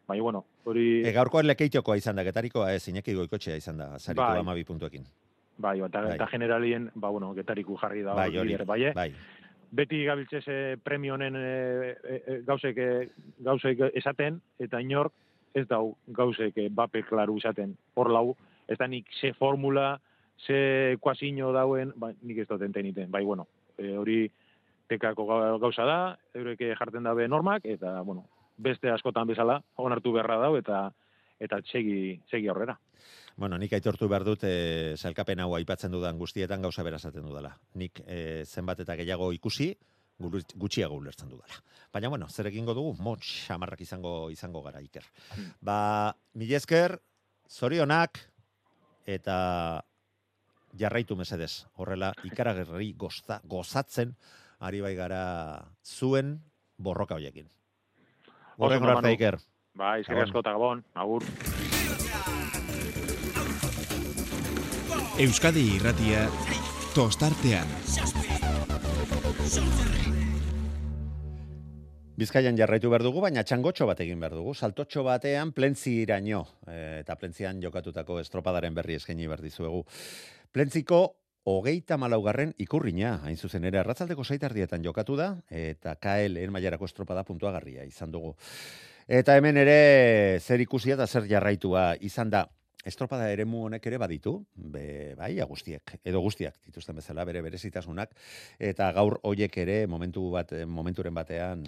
[0.08, 1.02] Bai, bueno, hori...
[1.06, 4.40] E, gaurkoan lekeitiokoa izan da, getarikoa ez, Iñaki goikotxea izan da, zaritu Bai.
[4.40, 5.06] amabi puntuekin.
[5.62, 6.16] Bai, eta, Bai.
[6.16, 8.16] eta generalien, ba, bueno, getariku jarri da.
[8.18, 8.92] Bai, hor hori, bai, eh?
[8.96, 9.10] bai.
[9.72, 13.08] beti gabiltzez e, premio honen e, e, e, gauzek, e,
[13.40, 15.14] gauzek esaten, eta inork
[15.54, 17.76] ez dau gauzek e, bape klaru esaten.
[17.94, 18.34] Hor lau,
[18.68, 19.98] ez da nik ze formula,
[20.46, 23.10] ze kuasino dauen, ba, nik ez dut enteniten.
[23.10, 23.46] Bai, bueno,
[23.78, 24.30] e, hori
[24.88, 25.98] tekako ga- gauza da,
[26.34, 28.26] eurek jartzen dabe normak, eta, bueno,
[28.56, 30.90] beste askotan bezala, onartu beharra dau, eta
[31.42, 32.76] eta segi, segi aurrera.
[33.34, 37.56] Bueno, nik aitortu behar dut, e, zailkapen hau aipatzen dudan guztietan gauza berazaten dudala.
[37.74, 39.72] Nik e, zenbat eta gehiago ikusi,
[40.22, 41.58] gutxiago ulertzen dudala.
[41.92, 45.02] Baina, bueno, zer egingo dugu, motx xamarrak izango izango gara, Iker.
[45.34, 45.48] Hmm.
[45.60, 45.78] Ba,
[46.38, 46.98] mila esker,
[47.50, 48.20] zorionak,
[49.06, 49.82] eta
[50.78, 51.66] jarraitu mesedez.
[51.76, 54.14] Horrela, ikaragerri goza, gozatzen,
[54.60, 55.22] ari bai gara
[55.84, 56.38] zuen
[56.78, 57.48] borroka hoiekin.
[58.58, 59.14] Horren arte, Manu.
[59.16, 59.38] Iker.
[59.74, 60.22] Ba, Gabon.
[60.22, 61.24] asko eta gabon, agur.
[65.22, 66.26] Euskadi irratia
[66.94, 67.68] tostartean.
[72.22, 74.52] Bizkaian jarraitu behar dugu, baina txangotxo bat egin behar dugu.
[74.54, 79.80] Saltotxo batean plentzi iraino, eh, eta plentzian jokatutako estropadaren berri eskaini behar dizuegu.
[80.52, 80.98] Plentziko
[81.48, 87.24] hogeita malaugarren ikurrina, hain zuzen ere, arratzaldeko zaitardietan jokatu da, eta KL lehen mailarako estropada
[87.24, 88.34] puntuagarria izan dugu.
[89.08, 89.76] Eta hemen ere
[90.44, 92.44] zer ikusia eta zer jarraitua izan da.
[92.84, 98.12] Estropada eremu honek ere baditu, be, bai, guztiek, edo guztiak dituzten bezala, bere berezitasunak,
[98.58, 101.64] eta gaur hoiek ere momentu bat, momenturen batean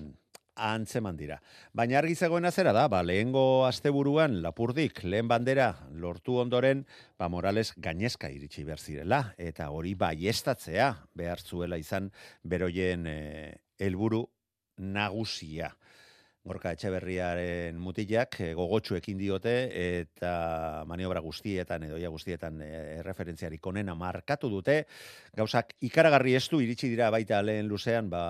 [0.54, 1.40] antzeman dira.
[1.72, 6.84] Baina argi zegoena zera da, ba, lehengo asteburuan lapurdik lehen bandera lortu ondoren,
[7.18, 12.10] ba, Morales gainezka iritsi behar zirela, eta hori baiestatzea behar zuela izan
[12.42, 14.24] beroien eh, helburu
[14.78, 15.74] nagusia.
[16.44, 23.64] Gorka Etxeberriaren mutilak e, gogotsu ekin diote eta maniobra guztietan edo ia guztietan e, referentziarik
[23.66, 24.82] onena markatu dute.
[25.40, 28.24] Gauzak ikaragarri estu iritsi dira baita lehen luzean ba,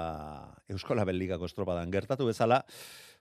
[0.70, 2.60] Euskola Belligako estropadan gertatu bezala,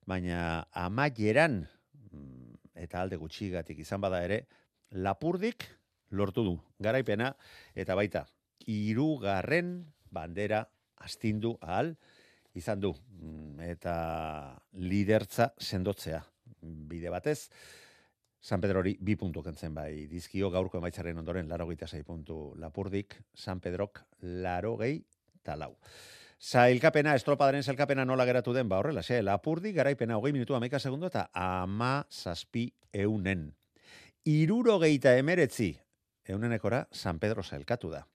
[0.06, 1.64] baina amaieran
[2.12, 4.44] mm, eta alde gutxigatik izan bada ere,
[4.94, 5.66] lapurdik
[6.14, 7.34] lortu du garaipena
[7.74, 8.28] eta baita
[8.70, 9.80] hirugarren
[10.14, 10.68] bandera
[11.02, 11.96] astindu ahal
[12.54, 13.96] izan du Mm, eta
[14.84, 16.20] lidertza sendotzea
[16.62, 17.50] bide batez
[18.44, 23.62] San Pedrori bi puntu kentzen bai dizkio gaurko emaitzaren ondoren laro sei puntu lapurdik, San
[23.62, 25.06] Pedrok laro gehi
[25.42, 25.78] talau.
[26.42, 31.08] Zailkapena, estropadaren zailkapena nola geratu den, ba horrela, xe, lapurdi garaipena hogei minutu amaika segundo
[31.08, 33.54] eta ama zazpi eunen.
[34.26, 35.78] Iruro geita emeretzi,
[36.28, 38.06] eunenekora San Pedro zailkatu da.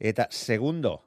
[0.00, 1.02] Eta segundo,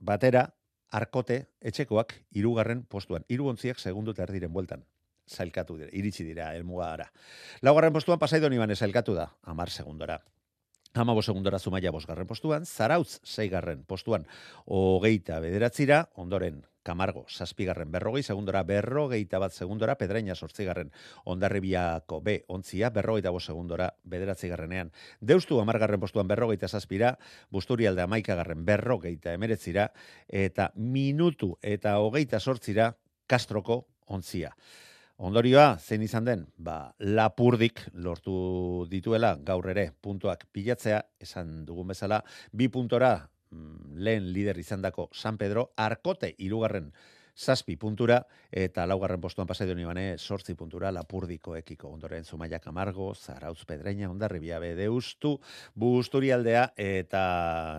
[0.00, 0.48] batera,
[0.94, 3.24] arkote etxekoak hirugarren postuan.
[3.28, 4.84] Hiru ontziak segundu eta erdiren bueltan.
[5.24, 7.08] Zailkatu dira, iritsi dira, elmugara.
[7.64, 10.20] Laugarren postuan pasaidon iban zailkatu da, amar segundora.
[10.94, 14.28] Amabo segundora zumaia bosgarren postuan, Zarautz seigarren postuan,
[14.66, 20.92] hogeita bederatzira, ondoren Kamargo, zazpigarren berrogei, segundora berrogeita bat segundora, Pedraina sortzigarren,
[21.24, 24.92] ondarribiako B, ontzia, berrogeita bo segundora, bederatzigarrenean.
[25.20, 27.16] Deustu amargarren postuan berrogeita zazpira,
[27.50, 29.88] Busturialde amaikagarren berrogeita emeretzira,
[30.28, 32.92] eta minutu eta hogeita sortzira,
[33.26, 34.52] Kastroko ontzia.
[35.24, 42.18] Ondorioa, zein izan den, ba, lapurdik lortu dituela gaur ere puntuak pilatzea, esan dugun bezala,
[42.52, 43.14] bi puntora
[43.94, 46.92] lehen lider izandako San Pedro, arkote irugarren
[47.34, 48.20] zazpi puntura,
[48.54, 54.08] eta laugarren postuan pasai duen ibane, sortzi puntura, lapurdiko ekiko, ondoren zumaiak amargo, zarautz pedreina,
[54.10, 55.34] ondarri biabe deustu,
[55.74, 57.24] busturialdea, eta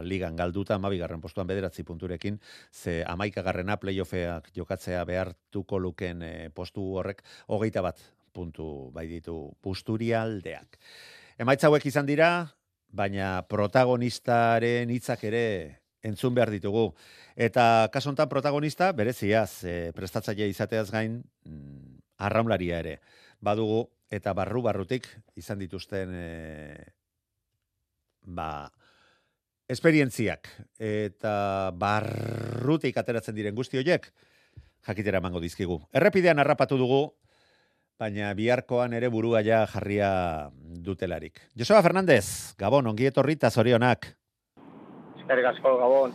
[0.04, 2.40] ligan galduta, amabigarren postuan bederatzi punturekin,
[2.72, 8.04] ze amaikagarrena playoffeak jokatzea behartuko luken eh, postu horrek, hogeita bat
[8.36, 10.80] puntu bai ditu busturialdeak.
[11.40, 12.50] Emaitza hauek izan dira,
[12.96, 15.46] baina protagonistaren hitzak ere
[16.06, 16.88] entzun behar ditugu.
[17.36, 23.00] Eta kasu honetan protagonista bereziaz, e, prestatzaile izateaz gain mm, arraunlaria ere.
[23.44, 26.30] Badugu eta barru barrutik izan dituzten e,
[28.26, 28.70] ba
[29.70, 34.08] esperientziak eta barrutik ateratzen diren guzti horiek
[34.86, 35.80] jakitera emango dizkigu.
[35.92, 37.02] Errepidean harrapatu dugu
[38.00, 40.52] baina biharkoan ere burua ja jarria
[40.84, 41.40] dutelarik.
[41.56, 44.10] Joseba Fernandez, Gabon, ongi etorri eta zorionak.
[45.22, 46.14] Eskerrik asko, Gabon.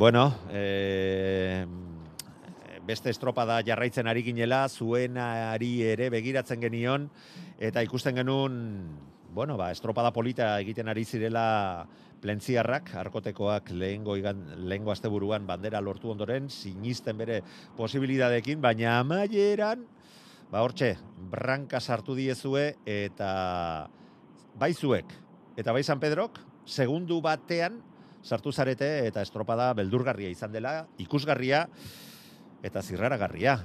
[0.00, 1.66] Bueno, e,
[2.86, 7.10] beste estropada jarraitzen ari ginela, zuen ari ere begiratzen genion,
[7.60, 8.56] eta ikusten genuen,
[9.34, 11.86] bueno, ba, estropada polita egiten ari zirela
[12.20, 17.42] plentziarrak, arkotekoak lehengo, igan, lehengo asteburuan bandera lortu ondoren, sinisten bere
[17.76, 19.84] posibilidadekin, baina amaieran,
[20.50, 20.96] Ba hortxe,
[21.30, 23.30] branka sartu diezue eta
[24.58, 25.12] bai zuek
[25.60, 27.76] eta bai San Pedrok segundu batean
[28.22, 31.68] sartu zarete eta estropada beldurgarria izan dela, ikusgarria
[32.66, 33.60] eta zirraragarria.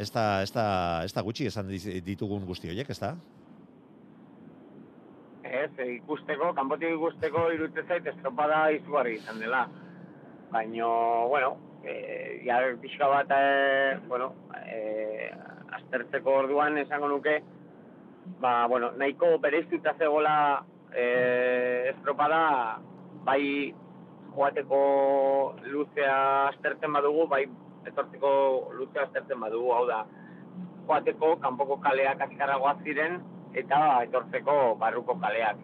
[0.00, 0.64] Ez da, ez da,
[1.04, 3.12] ez da gutxi esan ditugun guzti horiek, ez da?
[5.44, 9.66] Ez, ikusteko, kanpotik ikusteko irutze zait estropada izugarri izan dela.
[10.52, 10.88] Baina,
[11.28, 14.32] bueno, e, ja, pixka bat, e, bueno,
[14.64, 15.28] e,
[15.78, 17.40] aztertzeko orduan esango nuke,
[18.40, 21.04] ba, bueno, nahiko bereiztuta zegoela e,
[21.92, 22.78] estropada,
[23.24, 23.74] bai
[24.34, 24.80] joateko
[25.66, 26.16] luzea
[26.48, 27.44] aztertzen badugu, bai
[27.86, 28.32] etortzeko
[28.78, 30.02] luzea aztertzen badugu, hau da,
[30.86, 33.20] joateko kanpoko kaleak azkarragoa ziren,
[33.54, 35.60] eta etortzeko barruko kaleak.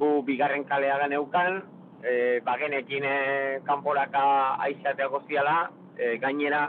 [0.00, 1.60] Gu bigarren kalea ganeukan,
[2.02, 3.18] e, bagenekin e,
[3.66, 4.24] kanporaka
[4.66, 5.58] aizateako ziala,
[5.98, 6.68] e, gainera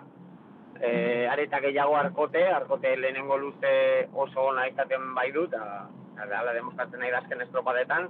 [0.82, 7.00] e, areta gehiago arkote, arkote lehenengo luze oso ona izaten bai dut, eta ala demostratzen
[7.00, 8.10] nahi dazken estropadetan,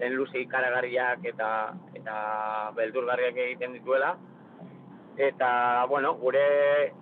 [0.00, 1.48] lehen luze ikaragarriak eta,
[1.94, 2.16] eta
[2.76, 4.16] beldurgarriak egiten dituela.
[5.16, 6.92] Eta, bueno, gure,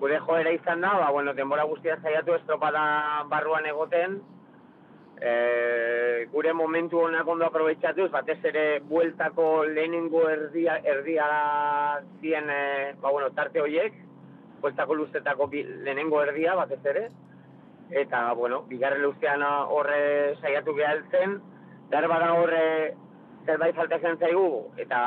[0.00, 4.20] gure joera izan da, ba, bueno, denbora guztia zaiatu estropada barruan egoten,
[5.20, 5.34] e,
[6.32, 11.28] gure momentu honak ondo aprobetsatuz, batez ere bueltako lehenengo erdia, erdia
[12.22, 14.00] zien, e, ba, bueno, tarte horiek,
[14.62, 17.08] bueltako luzetako bi, lehenengo erdia, batez ere.
[17.90, 21.40] Eta, bueno, bigarren luzean horre saiatu gehaltzen,
[21.90, 22.94] dar bada horre
[23.44, 25.00] zerbait faltatzen zaigu, eta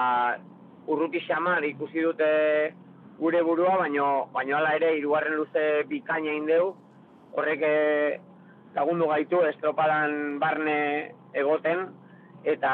[0.92, 2.30] urruti xamar ikusi dute
[3.18, 6.76] gure burua, baino, baino ala ere hirugarren luze bikaina indeu,
[7.34, 8.20] horrek eh,
[8.76, 10.78] lagundu gaitu estropadan barne
[11.34, 11.88] egoten,
[12.46, 12.72] eta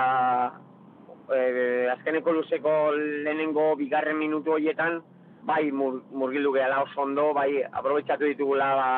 [1.31, 4.99] e, azkeneko luzeko lehenengo bigarren minutu horietan,
[5.43, 8.89] bai mur, murgildu gehala oso ondo, bai aprobetsatu ditugula ba,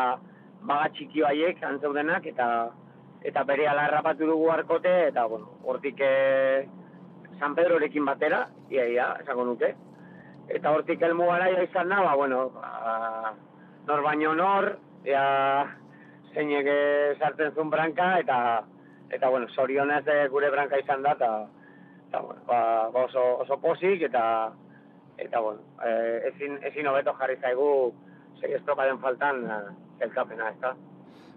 [0.67, 2.47] baga txiki haiek antzeudenak eta
[3.23, 6.67] eta bere alarrapatu dugu arkote eta bueno, hortik e,
[7.39, 9.73] San Pedrorekin batera, ia ia, esango nuke.
[10.53, 13.33] Eta hortik elmu gara izan da, ba, bueno, ba,
[13.87, 14.69] nor baino nor,
[15.07, 15.23] ea
[16.33, 16.69] zeinek
[17.19, 18.37] sartzen zuen branka, eta,
[19.11, 21.31] eta bueno, sorionez gure branka izan da, eta,
[22.09, 22.59] eta bueno, ba,
[23.05, 24.25] oso, oso posik, eta,
[25.17, 27.93] eta bueno, eh, ezin, ezin hobeto jarri zaigu
[28.39, 30.75] sei den faltan eh, elkapena, ez da?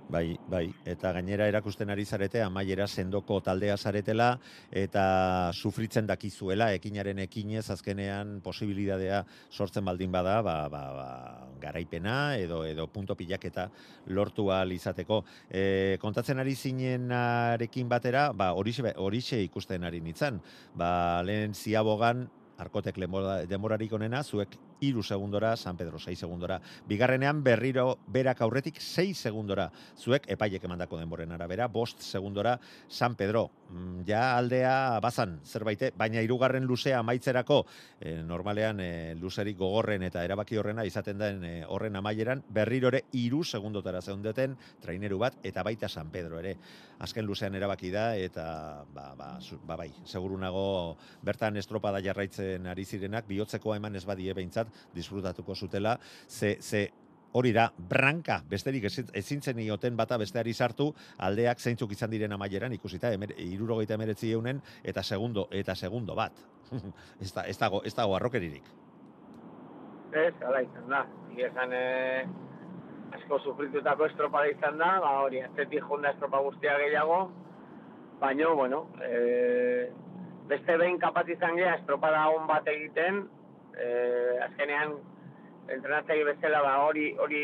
[0.08, 4.28] Bai, bai, eta gainera erakusten ari zarete, amaiera sendoko taldea zaretela,
[4.70, 11.08] eta sufritzen dakizuela, ekinaren ekinez, azkenean posibilidadea sortzen baldin bada, ba, ba, ba,
[11.58, 13.66] garaipena, edo edo punto pilaketa
[14.06, 15.24] lortu ahal izateko.
[15.50, 20.38] E, kontatzen ari zinenarekin batera, ba, horixe ikusten ari nintzen.
[20.78, 22.96] Ba, lehen ziabogan, Arkotek
[23.48, 26.60] demorarik onena, zuek iru segundora, San Pedro 6 segundora.
[26.86, 29.70] Bigarrenean berriro berak aurretik 6 segundora.
[29.98, 32.58] Zuek epaiek emandako denboren arabera, bost segundora
[32.88, 33.50] San Pedro.
[33.70, 37.64] Mm, ja aldea bazan, zerbaite, baina irugarren luzea amaitzerako,
[37.98, 43.42] e, normalean e, luzerik gogorren eta erabaki horrena izaten den e, horren amaieran, berrirore iru
[43.44, 46.56] segundotara zeundeten traineru bat, eta baita San Pedro ere.
[47.02, 49.32] Azken luzean erabaki da, eta ba, ba,
[49.66, 55.98] ba bai, segurunago bertan estropada jarraitzen ari zirenak, bihotzeko eman ez badie behintzat, disfrutatuko zutela,
[56.29, 56.88] ze, ze
[57.37, 62.72] hori da, branka, besterik ezin zen ioten bata besteari sartu, aldeak zeintzuk izan diren amaieran,
[62.72, 66.33] ikusita, emer, irurogeita emeretzi eunen, eta segundo, eta segundo bat.
[67.22, 68.74] ez, da, ez, dago, ez dago arrokeririk.
[70.16, 71.05] ustez, ala izan da.
[71.33, 72.26] Egia esan, e,
[73.16, 77.20] asko sufritutako estropada izan da, ba hori, atzetik jonda estropa guztia gehiago,
[78.20, 79.90] baina, bueno, e,
[80.48, 83.26] beste behin kapat izan geha estropada on bat egiten,
[83.76, 84.96] e, azkenean,
[85.68, 87.42] entrenatzei bezala ba, hori hori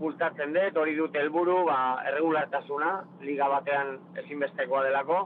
[0.00, 1.78] bultatzen dut, hori dut helburu, ba,
[2.10, 5.20] erregulartasuna, liga batean ezinbestekoa delako,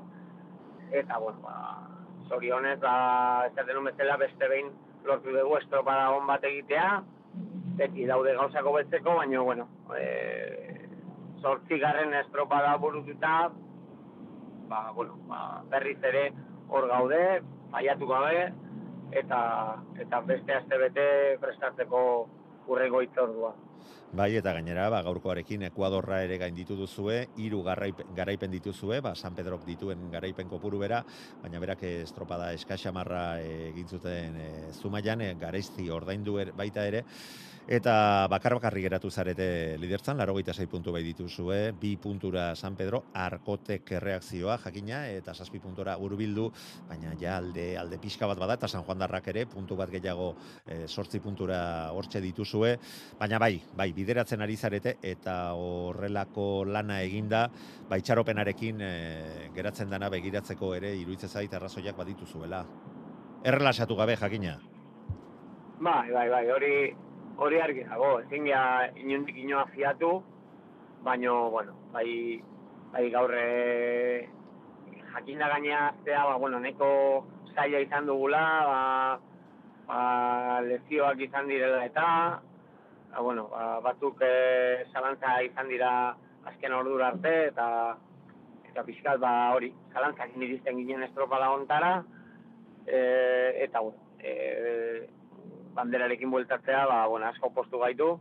[0.90, 1.55] eta, bueno, ba,
[2.29, 4.73] zorionez, ba, ez da bezala beste behin
[5.05, 6.90] lortu dugu estropada on bat egitea,
[7.79, 13.51] beti daude gauzako betzeko, baina, bueno, e, garren estropada burututa,
[14.68, 16.33] ba, bueno, ba, berriz ere
[16.68, 17.40] hor gaude,
[17.71, 18.49] faiatu gabe,
[19.12, 19.40] eta,
[20.01, 21.07] eta beste aste bete
[21.40, 22.03] prestatzeko
[22.68, 23.55] urrego itzordua.
[24.09, 29.35] Bai, eta gainera, ba, gaurkoarekin Ekuadorra ere gain ditu duzue, hiru garaipen dituzue, ba, San
[29.37, 31.03] Pedrok dituen garaipen kopuru bera,
[31.42, 37.05] baina berak estropada eskaxamarra egin zuten e, zumaian, e, garaizti ordaindu er, baita ere,
[37.69, 43.05] Eta bakar bakarri geratu zarete lidertzan, laro sei puntu bai dituzue, bi puntura San Pedro,
[43.13, 46.51] arkotek reakzioa jakina, eta saspi puntura urbildu,
[46.89, 50.35] baina ja alde, alde pixka bat bada, eta San Juan Darrak ere, puntu bat gehiago
[50.65, 52.79] e, sortzi puntura hortxe dituzue,
[53.21, 57.51] baina bai, bai, bideratzen ari zarete, eta horrelako lana eginda,
[57.87, 62.65] bai txaropenarekin e, geratzen dana begiratzeko ere, iruitze zait, arrazoiak badituzuela.
[63.45, 64.57] Errelasatu gabe, jakina.
[65.79, 66.75] Bai, bai, bai, hori
[67.38, 70.11] hori argi dago, ezin gea inundik inoa fiatu,
[71.07, 72.42] baino, bueno, bai,
[72.92, 74.29] bai gaurre
[75.12, 76.88] jakinda gainea zea, ba, bueno, neko
[77.55, 78.81] zaila izan dugula, ba,
[79.87, 80.01] ba,
[80.66, 82.09] lezioak izan direla eta,
[83.12, 84.33] ba, bueno, ba, batzuk e,
[84.92, 85.92] zalantza izan dira
[86.51, 87.68] azken ordura arte, eta
[88.68, 91.94] eta pixkat, ba, hori, zalantzak niristen ginen estropada ontara,
[92.87, 92.98] e,
[93.62, 95.07] eta, bueno, e,
[95.79, 98.12] banderarekin bueltatzea, ba, bueno, asko postu gaitu.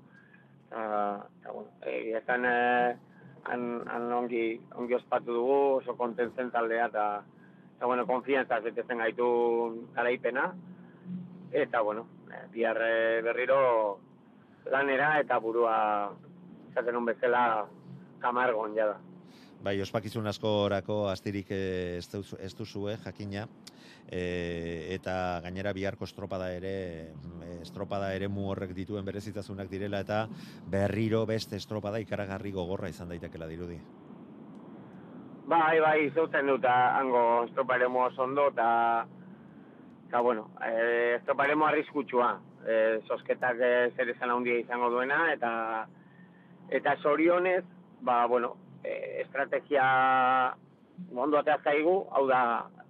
[0.68, 2.98] Eta, bueno, egia ezan, eh,
[3.50, 4.44] han, han ongi,
[4.76, 7.08] ongi ospatu dugu, oso kontentzen taldea, eta,
[7.78, 9.30] eta bueno, konfianza zetezen gaitu
[9.96, 10.52] garaipena.
[11.52, 13.62] Eta, bueno, eh, bihar eh, berriro
[14.72, 15.78] lanera eta burua
[16.76, 17.44] zaten un bezala
[18.22, 18.98] kamargon jada.
[19.64, 23.48] Bai, ospakizun askorako astirik ez, duzue, jakina,
[24.08, 30.26] e, eta gainera biharko estropada ere mm, estropada ere mu horrek dituen berezitasunak direla eta
[30.72, 33.80] berriro beste estropada ikaragarri gogorra izan daitekela dirudi.
[35.48, 39.08] Bai, bai, zeutzen dut hango estropa ere ondo eta
[40.08, 45.88] eta bueno, e, estropa ere arriskutsua e, sosketak e, zer esan handia izango duena eta
[46.70, 47.64] eta sorionez
[48.02, 50.56] ba, bueno, e, estrategia
[51.16, 52.42] ondo atea zaigu, hau da,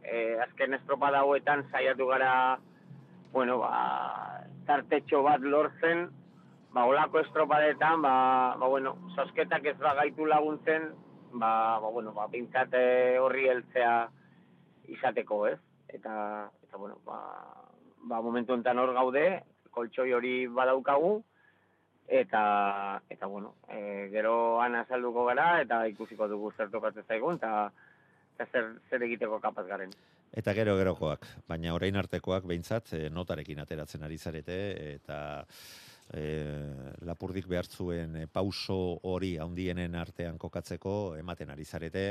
[0.04, 2.34] e, azken estropada hauetan saiatu gara
[3.32, 6.08] bueno, ba, tartetxo bat lortzen,
[6.74, 10.92] ba, olako estropadetan, ba, ba, bueno, sosketak ez da gaitu laguntzen,
[11.34, 13.96] ba, ba, bueno, ba, pintzate horri heltzea
[14.88, 15.60] izateko, ez?
[15.88, 17.20] Eta, eta bueno, ba,
[18.10, 19.26] ba, momentu enten hor gaude,
[19.72, 21.18] koltsoi hori badaukagu,
[22.08, 27.70] eta, eta bueno, e, gero ana salduko gara, eta ikusiko dugu zertokatzen zaigun, eta,
[28.46, 29.92] zer, zer egiteko kapaz garen.
[30.38, 34.58] Eta gero gerokoak, baina orain artekoak behintzat e, notarekin ateratzen ari zarete
[34.96, 35.20] eta
[36.14, 36.26] e,
[37.08, 42.06] lapurdik behartzuen e, pauso hori handienen artean kokatzeko ematen ari zarete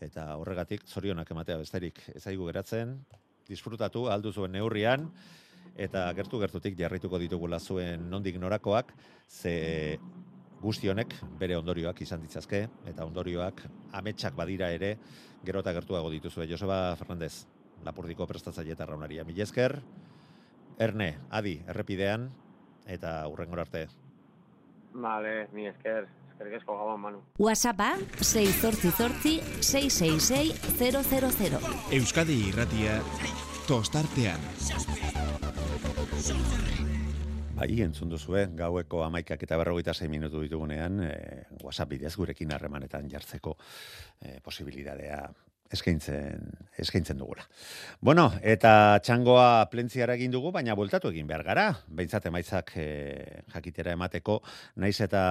[0.00, 2.96] eta horregatik zorionak ematea besterik ezaigu geratzen,
[3.48, 5.08] disfrutatu aldu zuen neurrian
[5.76, 8.92] eta gertu gertutik jarrituko ditugula zuen nondik norakoak
[9.28, 9.98] ze
[10.62, 13.64] guzti honek bere ondorioak izan ditzazke eta ondorioak
[13.98, 14.96] ametsak badira ere
[15.44, 16.44] gero eta gertuago dituzu.
[16.48, 17.46] Joseba Fernandez,
[17.84, 19.24] lapurdiko prestatzaile eta raunaria.
[19.24, 19.80] Mil esker,
[20.78, 22.30] erne, adi, errepidean
[22.86, 23.86] eta urrengor arte.
[24.92, 27.22] Vale, mi esker, eskerkezko gabon, Manu.
[27.38, 28.52] WhatsAppa 6
[29.60, 31.60] 666 000.
[31.98, 33.00] Euskadi irratia
[33.68, 34.40] tostartean.
[37.52, 41.16] Bai, entzun duzue, gaueko amaikak eta berrogeita zei minutu ditugunean, e,
[41.60, 43.52] WhatsApp bidez gurekin harremanetan jartzeko
[44.20, 45.18] e, posibilidadea
[45.72, 46.48] eskaintzen,
[46.80, 47.44] eskaintzen dugula.
[48.00, 52.88] Bueno, eta txangoa plentziara egin dugu, baina bultatu egin behar gara, behintzat emaitzak e,
[53.52, 54.40] jakitera emateko,
[54.80, 55.22] naiz eta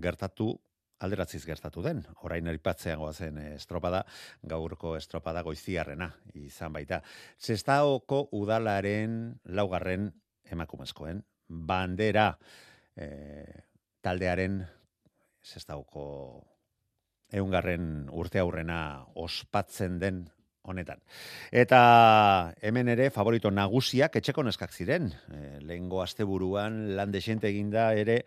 [0.00, 0.54] gertatu
[1.00, 2.00] alderatziz gertatu den.
[2.24, 4.04] Orain eripatzean goazen estropada,
[4.48, 6.08] gaurko estropada goiziarrena
[6.40, 7.02] izan baita.
[7.40, 10.08] Zestaoko udalaren laugarren
[10.50, 12.32] emakumezkoen bandera
[12.96, 13.06] e,
[14.00, 14.60] taldearen
[15.42, 16.04] zestauko
[17.34, 20.24] eungarren urte aurrena ospatzen den
[20.70, 21.00] honetan.
[21.50, 25.10] Eta hemen ere favorito nagusiak etxeko neskak ziren.
[25.30, 28.20] E, lehengo asteburuan lan desente eginda ere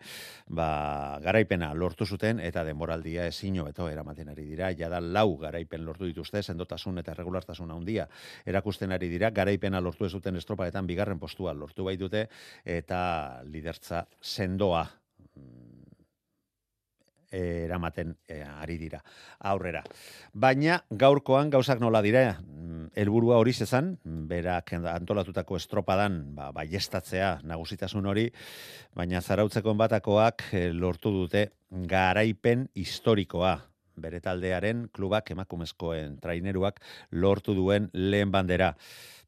[0.48, 4.72] ba, garaipena lortu zuten eta denboraldia ezin beto eramaten ari dira.
[4.76, 8.08] Jada lau garaipen lortu dituzte, sendotasun eta regulartasun handia
[8.46, 9.30] erakusten ari dira.
[9.30, 12.28] Garaipena lortu ez duten estropaetan bigarren postua lortu bai dute
[12.64, 14.84] eta lidertza sendoa
[17.34, 19.00] eramaten e, ari dira
[19.40, 19.82] aurrera.
[20.32, 28.06] Baina gaurkoan gauzak nola dira, mm, helburua hori zezan, berak antolatutako estropadan ba, baiestatzea nagusitasun
[28.06, 28.28] hori,
[28.94, 33.56] baina zarautzeko batakoak e, lortu dute garaipen historikoa
[33.96, 36.80] bere taldearen klubak emakumezkoen traineruak
[37.12, 38.74] lortu duen lehen bandera.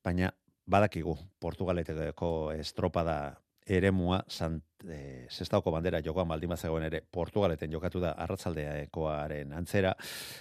[0.05, 0.33] Baina
[0.67, 3.37] badakigu, Portugaleteko estropada
[3.67, 9.95] eremua sant, e, sestaoko bandera jokoan baldin zegoen ere Portugaleten jokatu da arratzaldeakoaren antzera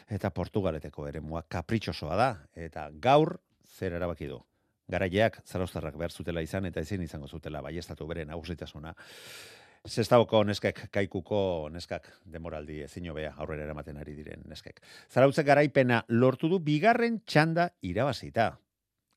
[0.08, 4.40] eta Portugaleteko eremua kapritxosoa da eta gaur zer erabaki du?
[4.88, 8.94] Garaileak zaraustarrak behar zutela izan eta ezin izango zutela baiestatu bere nagusitasuna.
[9.86, 14.82] Zestaoko neskek, kaikuko neskak, demoraldi ezin bea aurrera eramaten ari diren neskek.
[15.10, 18.52] Zarautzek garaipena lortu du bigarren txanda irabazita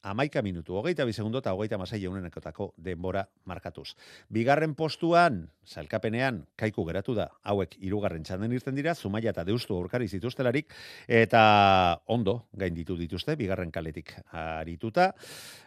[0.02, 3.94] amaika minutu, hogeita bi segundo eta hogeita masai jaunenekotako denbora markatuz.
[4.28, 10.08] Bigarren postuan, salkapenean, kaiku geratu da, hauek irugarren txanden irten dira, zumaia eta deustu aurkari
[10.08, 10.72] zituztelarik,
[11.08, 15.12] eta ondo, gain ditu dituzte, bigarren kaletik arituta,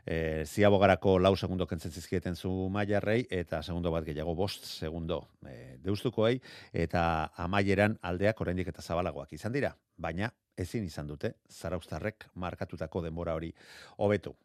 [0.05, 5.77] e, ziabogarako lau segundo kentzen zizkieten zumaia rei, eta segundo bat gehiago bost segundo e,
[5.83, 6.39] deustukoei,
[6.73, 13.35] eta amaieran aldeak oraindik eta zabalagoak izan dira, baina ezin izan dute zaraustarrek markatutako denbora
[13.37, 13.53] hori
[13.97, 14.35] hobetu.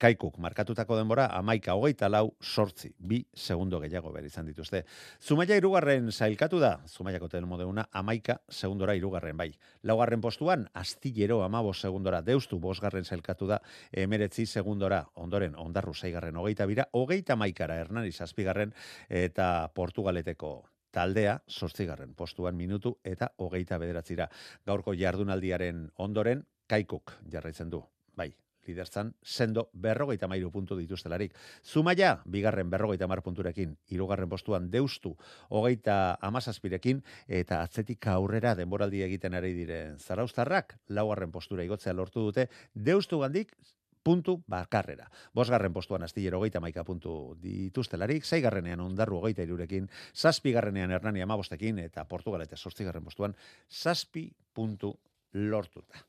[0.00, 4.80] Kaikuk markatutako denbora amaika hogeita lau sortzi, bi segundo gehiago behar izan dituzte.
[5.20, 9.50] Zumaia irugarren zailkatu da, Zumaiako telmodeuna amaika segundora irugarren bai.
[9.84, 13.60] Laugarren postuan, astillero amabo segundora, deustu bosgarren zailkatu da,
[13.92, 18.72] emeretzi segundora, ondoren, ondarru zaigarren hogeita bira, hogeita maikara hernani zazpigarren,
[19.10, 24.28] eta Portugaleteko taldea sortzigarren postuan minutu eta hogeita bederatzira.
[24.66, 27.82] Gaurko jardunaldiaren ondoren, kaikuk jarraitzen du.
[28.16, 28.30] Bai,
[28.66, 31.34] liderzan, sendo berrogeita mairu puntu dituztelarik.
[31.64, 35.16] Zumaia, bigarren berrogeita mar punturekin, irugarren postuan deustu,
[35.48, 37.02] hogeita amazazpirekin,
[37.40, 43.54] eta atzetik aurrera denboraldi egiten ari diren zaraustarrak, laugarren postura igotzea lortu dute, deustu gandik,
[44.02, 45.10] puntu bakarrera.
[45.34, 51.78] Bosgarren postuan astillero hogeita maika puntu dituztelarik, zaigarrenean ondarru hogeita irurekin, zazpi garrenean hernani amabostekin,
[51.84, 53.36] eta Portugal eta sortzigarren postuan,
[53.68, 54.94] zazpi puntu
[55.32, 56.04] lortuta.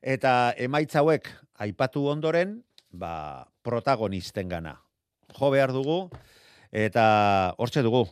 [0.00, 1.28] Eta emaitza hauek
[1.60, 2.60] aipatu ondoren,
[2.92, 4.76] ba, protagonisten gana.
[5.36, 6.08] Jo behar dugu,
[6.72, 8.06] eta hortxe dugu,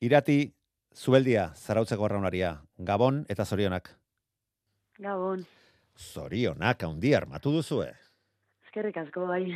[0.00, 0.52] irati
[0.94, 3.94] zubeldia zarautzeko arraunaria, Gabon eta Zorionak.
[4.98, 5.46] Gabon.
[5.96, 8.01] Zorionak, haundi armatu duzu, eh?
[8.72, 9.52] Eskerrik asko bai.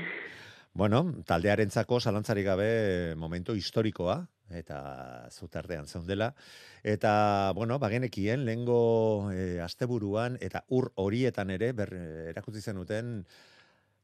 [0.77, 4.19] Bueno, taldearentzako zalantzari gabe momento historikoa
[4.53, 4.81] eta
[5.33, 6.35] zutardean zeundela
[6.85, 11.95] eta bueno, bagenekien lengo e, asteburuan eta ur horietan ere ber,
[12.35, 13.15] erakutsi zenuten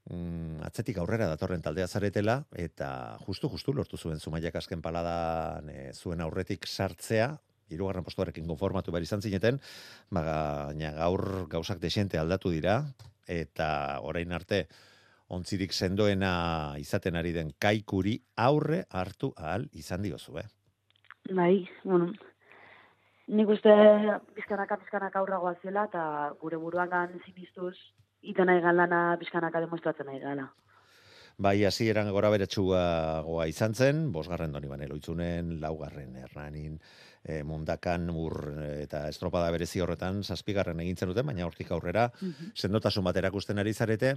[0.08, 5.90] mm, atzetik aurrera datorren taldea zaretela eta justu justu lortu zuen Zumaiak azken paladan e,
[5.92, 7.34] zuen aurretik sartzea
[7.68, 9.60] hirugarren postuarekin konformatu behar izan zineten,
[10.08, 12.78] baina gaur gauzak desente aldatu dira,
[13.28, 14.62] eta orain arte,
[15.33, 16.33] ontzirik sendoena
[16.80, 20.49] izaten ari den kaikuri aurre hartu ahal izan diozu, eh?
[21.33, 22.11] Bai, bueno,
[23.28, 23.72] nik uste
[24.37, 26.05] bizkanaka bizkanaka aurragoa zela, eta
[26.41, 27.76] gure buruan gan zinistuz,
[28.22, 30.51] iten nahi lana bizkanaka demostratzen nahi gala.
[31.39, 36.78] Bai, hasi eran gora goa izan zen, bosgarren doni banelo itzunen, laugarren erranin,
[37.24, 38.35] e, mundakan ur
[38.83, 43.72] eta estropada berezi horretan zazpigarren egintzen duten, baina hortik aurrera mm sendotasun bat erakusten ari
[43.72, 44.16] zarete.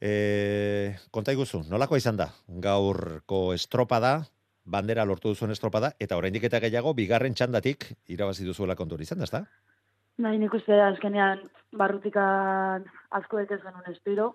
[0.00, 2.28] E, konta iguzu, nolako izan da?
[2.48, 4.24] Gaurko estropada,
[4.64, 9.28] bandera lortu duzuen estropada, eta oraindik eta gehiago, bigarren txandatik irabazi duzuela kontur izan da,
[9.28, 9.44] ezta?
[10.18, 11.42] Bai, nik uste azkenean
[11.74, 12.84] barrutikan
[13.18, 14.32] asko ez genuen espiro.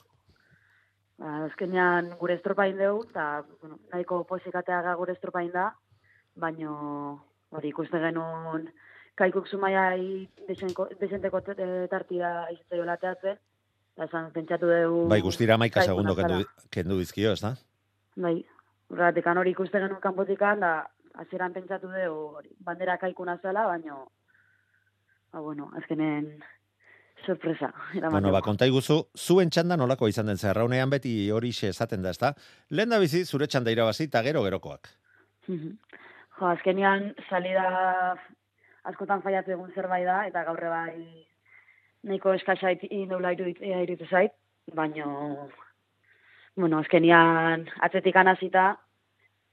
[1.20, 5.70] Ba, azkenean gure estropain dugu, eta bueno, nahiko posikatea gure estropain da,
[6.36, 6.74] baino
[7.52, 8.70] hori ikuste genuen
[9.20, 9.90] kaikuk zumaia
[10.48, 13.49] desenteko tartida izatea lateatze, eta
[14.06, 15.08] esan pentsatu dugu...
[15.12, 17.56] Bai, guztira maika segundo kendu, kendu bizkio, ez da?
[18.20, 18.38] Bai,
[18.94, 20.72] urratekan hori ikuste genuen kanpotikan, da
[21.20, 24.06] azeran pentsatu dugu hori, bandera kaikuna zela, baino,
[25.34, 26.32] ba, bueno, azkenen
[27.26, 27.74] sorpresa.
[28.10, 32.22] Bueno, ba, konta iguzu, zuen txanda nolako izan den zerraunean beti hori esaten da, ez
[32.22, 32.34] da?
[32.72, 34.90] Lehen da bizi, zure txanda irabazi, eta gero gerokoak.
[35.50, 38.16] Jo, azkenian salida
[38.88, 41.26] askotan faiatu egun zerbait da, eta gaurre bai
[42.04, 44.32] nahiko eskasa indola iruditu zait.
[44.76, 45.50] baino,
[46.56, 48.78] bueno, azkenian atzetikan hasita,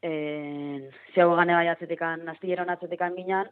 [0.03, 3.49] eh, zeago gane bai atzetikan, astilleron atzetikan ginean,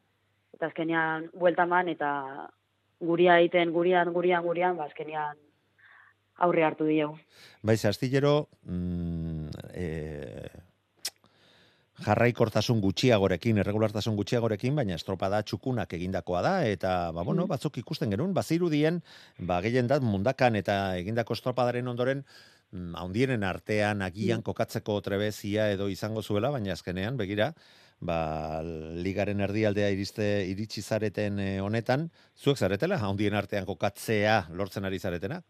[0.52, 2.10] eta azkenian bueltaman, eta
[3.00, 5.40] guria egiten, gurian, gurian, gurian, ba, azkenian
[6.36, 7.16] aurre hartu diegu.
[7.62, 10.33] Bai, ze astillero, mm, e,
[12.02, 18.34] jarraikortasun gutxiagorekin, irregulartasun gutxiagorekin, baina estropada txukunak egindakoa da, eta, ba, bueno, batzuk ikusten genuen,
[18.34, 19.00] bazirudien,
[19.38, 22.24] ba, gehien dat, mundakan eta egindako estropadaren ondoren,
[22.72, 27.52] mm, haundienen artean agian kokatzeko trebezia edo izango zuela, baina azkenean, begira,
[28.00, 34.98] ba, ligaren erdialdea iriste, iritsi zareten eh, honetan, zuek zaretela, haundien artean kokatzea lortzen ari
[34.98, 35.40] zaretena?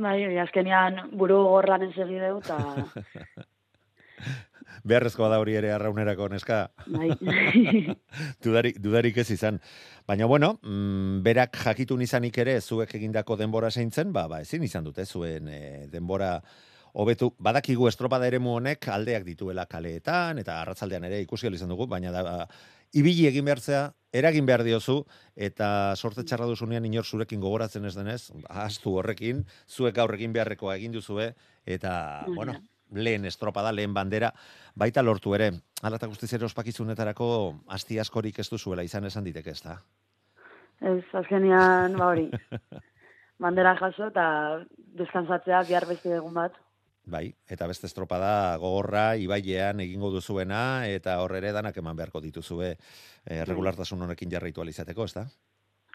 [0.00, 2.58] Bai, azkenian buru gorlanen segi deu, eta
[4.84, 6.70] Beharrezkoa da hori ere arraunerako neska.
[6.86, 7.10] bai.
[8.44, 9.60] dudarik, dudarik ez izan.
[10.08, 14.84] Baina bueno, mm, berak jakitun izanik ere zuek egindako denbora zeintzen, ba, ba ezin izan
[14.84, 16.40] dute zuen eh, denbora
[16.92, 17.34] hobetu.
[17.38, 22.46] Badakigu estropada eremu honek aldeak dituela kaleetan eta arratzaldean ere ikusi izan dugu, baina da
[22.92, 25.04] ibili egin behartzea, eragin behar diozu,
[25.36, 30.74] eta sorte txarra duzunean inor zurekin gogoratzen ez denez, ahaztu horrekin, zuek gaur egin beharrekoa
[30.80, 31.28] egin duzue,
[31.64, 32.34] eta, Mhm.
[32.34, 32.54] bueno,
[32.92, 34.32] lehen estropada, lehen bandera,
[34.74, 35.50] baita lortu ere.
[35.82, 37.30] Hala eta guztiz ere ospakizunetarako
[37.68, 39.78] asti askorik ez duzuela izan esan diteke ez da.
[40.80, 42.30] Ez, azkenian, ba hori.
[43.44, 44.24] Bandera jaso eta
[44.98, 46.56] deskansatzea bihar beste egun bat.
[47.10, 52.74] Bai, eta beste estropada gogorra, ibailean egingo duzuena, eta horre ere danak eman beharko dituzue
[52.76, 55.24] eh, regulartasun honekin jarraitu alizateko, ez da?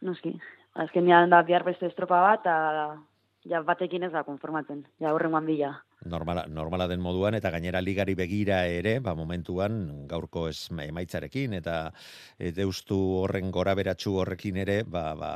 [0.02, 0.34] Noski.
[0.82, 2.98] Azkenian da bihar beste estropa bat, eta
[3.46, 4.84] ja batekin ez da konformatzen.
[5.00, 5.74] Ja horrengoan bila.
[6.06, 11.92] normala, normala den moduan eta gainera ligari begira ere, ba momentuan gaurko ez emaitzarekin eta
[12.38, 15.32] e, deustu horren gora beratxu horrekin ere, ba, ba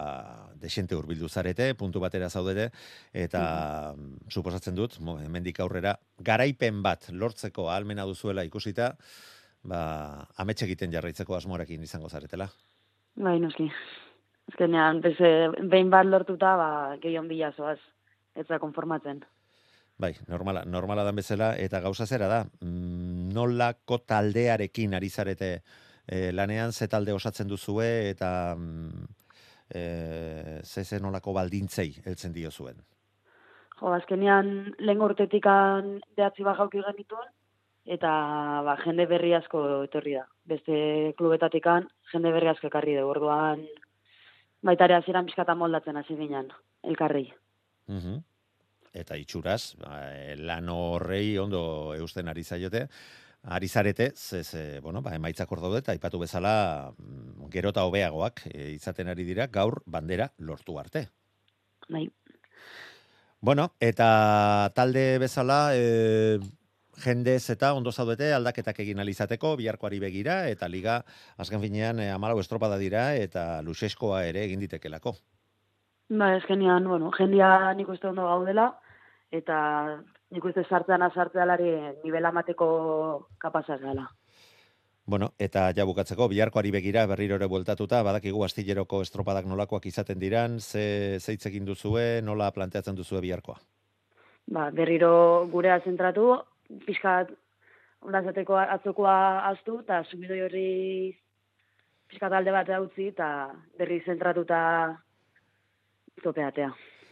[0.62, 2.70] desente hurbildu zarete, puntu batera zaudete
[3.14, 3.96] eta
[4.30, 8.96] suposatzen dut, hemendik aurrera garaipen bat lortzeko ahalmena duzuela ikusita,
[9.64, 12.50] ba amets egiten jarraitzeko asmoarekin izango zaretela.
[13.16, 13.72] Bai, noski.
[14.50, 15.30] Azkenean, beze,
[15.70, 16.70] behin bat lortuta, ba,
[17.02, 17.80] gehion bila zoaz.
[18.40, 19.24] Ez da konformatzen.
[20.00, 25.50] Bai, normala, normala dan bezala, eta gauza zera da, mm, nolako taldearekin ari zarete
[26.08, 28.30] e, lanean, ze talde osatzen duzue, eta
[29.70, 29.82] e,
[30.64, 32.80] ze ze nolako baldintzei heltzen dio zuen.
[33.80, 37.30] Jo, azkenean, lehen urtetikan behatzi bat jauki genituen,
[37.86, 38.10] eta
[38.64, 40.26] ba, jende berri asko etorri da.
[40.46, 40.80] Beste
[41.20, 43.06] klubetatikan, jende berri asko ekarri du.
[43.08, 43.68] Orduan,
[44.64, 46.52] baita ere hasieran pixkata moldatzen hasi ginen,
[46.84, 47.28] elkarri.
[47.88, 48.29] Mhm.
[48.94, 52.88] Eta itxuraz, ba, e, lan horrei ondo eusten ari zaiote,
[53.44, 57.86] ari zarete, ze, ze, bueno, ba, emaitzak hor daude, eta aipatu bezala, mm, gero eta
[57.86, 61.08] hobeagoak e, izaten ari dira, gaur bandera lortu arte.
[61.90, 62.10] Bai,
[63.42, 66.40] Bueno, eta talde bezala, e,
[67.00, 70.98] jendez eta ondo zaudete aldaketak egin alizateko, biharkoari begira, eta liga
[71.38, 75.16] azken finean e, amalau estropada dira, eta luseskoa ere egin ditekelako.
[76.10, 78.72] Ba, eskenean, bueno, jendia nik uste ondo gaudela,
[79.30, 79.58] eta
[80.34, 81.70] nik uste sartzean azartzealari
[82.04, 82.70] nivela mateko
[83.38, 84.08] kapazaz gala.
[85.10, 90.60] Bueno, eta ja bukatzeko, biharkoari begira berriro ere bueltatuta, badakigu astilleroko estropadak nolakoak izaten diran,
[90.60, 93.60] ze zeitzekin duzue, nola planteatzen duzue biharkoa.
[94.54, 96.32] Ba, berriro gurea zentratu,
[96.88, 97.30] pixkat
[98.02, 100.72] ondazateko atzokoa aztu, eta sumidoi horri
[102.10, 103.30] pixkat alde bat utzi, eta
[103.78, 104.60] berri zentratuta
[106.24, 106.72] topeatea.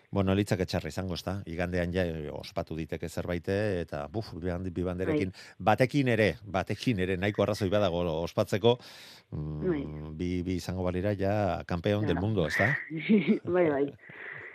[0.09, 1.41] Bueno, litzak etxarra izango, ezta?
[1.51, 6.99] Igandean ja eh, ospatu diteke zerbaite eta buf, bi band- bi banderekin batekin ere, batekin
[7.03, 8.77] ere nahiko arrazoi badago ospatzeko,
[9.31, 12.69] mm, bi, bi izango balira ja campeón del mundo, ezta?
[13.43, 13.85] bai, bai.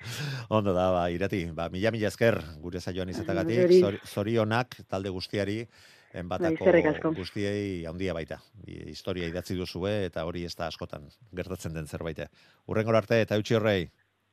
[0.48, 3.80] Ondo da, ba, irati, ba, mila mila esker gure saioan izatagatik, Zuri.
[3.80, 5.66] zor, zorionak talde guztiari,
[6.12, 6.82] enbatako Bai,
[7.16, 8.40] guztiei handia baita.
[8.66, 12.24] Historia idatzi duzue eta hori ez da askotan gertatzen den zerbait.
[12.66, 13.90] Urrengor arte eta utzi horrei.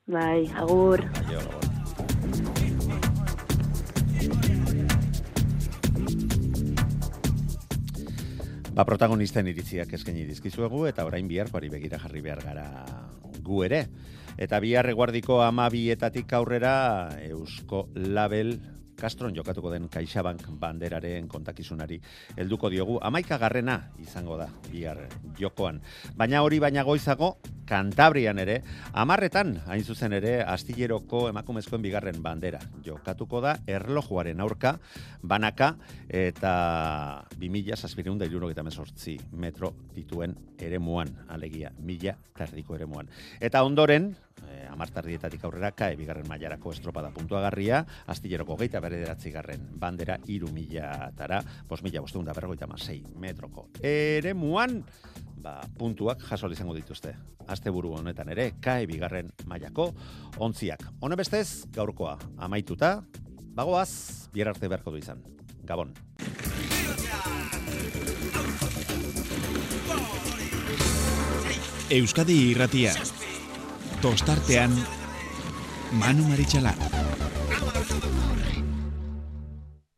[0.10, 1.04] Bai, agur.
[1.22, 1.70] Aio, gabon.
[8.74, 12.66] Ba, protagonisten iritziak eskaini dizkizuegu eta orain biharkoari begira jarri behar gara
[13.46, 13.84] gu ere.
[14.40, 16.74] Eta bihar eguardiko amabietatik aurrera
[17.28, 18.56] Eusko Label
[19.00, 22.02] Castron jokatuko den Caixabank banderaren kontakizunari
[22.38, 23.00] helduko diogu.
[23.02, 25.06] Amaika garrena izango da bihar
[25.40, 25.82] jokoan.
[26.20, 27.38] Baina hori baina goizago,
[27.70, 28.56] Kantabrian ere,
[28.98, 32.58] amarretan hain zuzen ere astilleroko emakumezkoen bigarren bandera.
[32.86, 34.72] Jokatuko da erlojuaren aurka,
[35.22, 35.76] banaka
[36.10, 36.54] eta
[37.38, 38.66] 2000 zazpireun da irurogeita
[39.32, 43.08] metro dituen eremuan, alegia, mila tardiko eremuan.
[43.40, 44.16] Eta ondoren,
[44.48, 51.12] e, amartardietatik aurrera kae bigarren mailarako estropada puntuagarria, astilleroko geita bederatzi garren bandera iru mila
[51.18, 53.68] tara, bos mila bosteun da berrogeita masei metroko.
[53.82, 54.84] Ere muan,
[55.40, 57.16] ba, puntuak jaso izango dituzte.
[57.50, 59.90] Asteburu honetan ere, kae bigarren mailako
[60.38, 60.86] ontziak.
[61.02, 63.00] Hone bestez, gaurkoa amaituta,
[63.58, 65.24] bagoaz, bierarte beharko du izan.
[65.66, 65.94] Gabon.
[71.90, 72.94] Euskadi irratia
[74.02, 74.72] tostartean
[75.92, 76.76] Manu Maritxalar.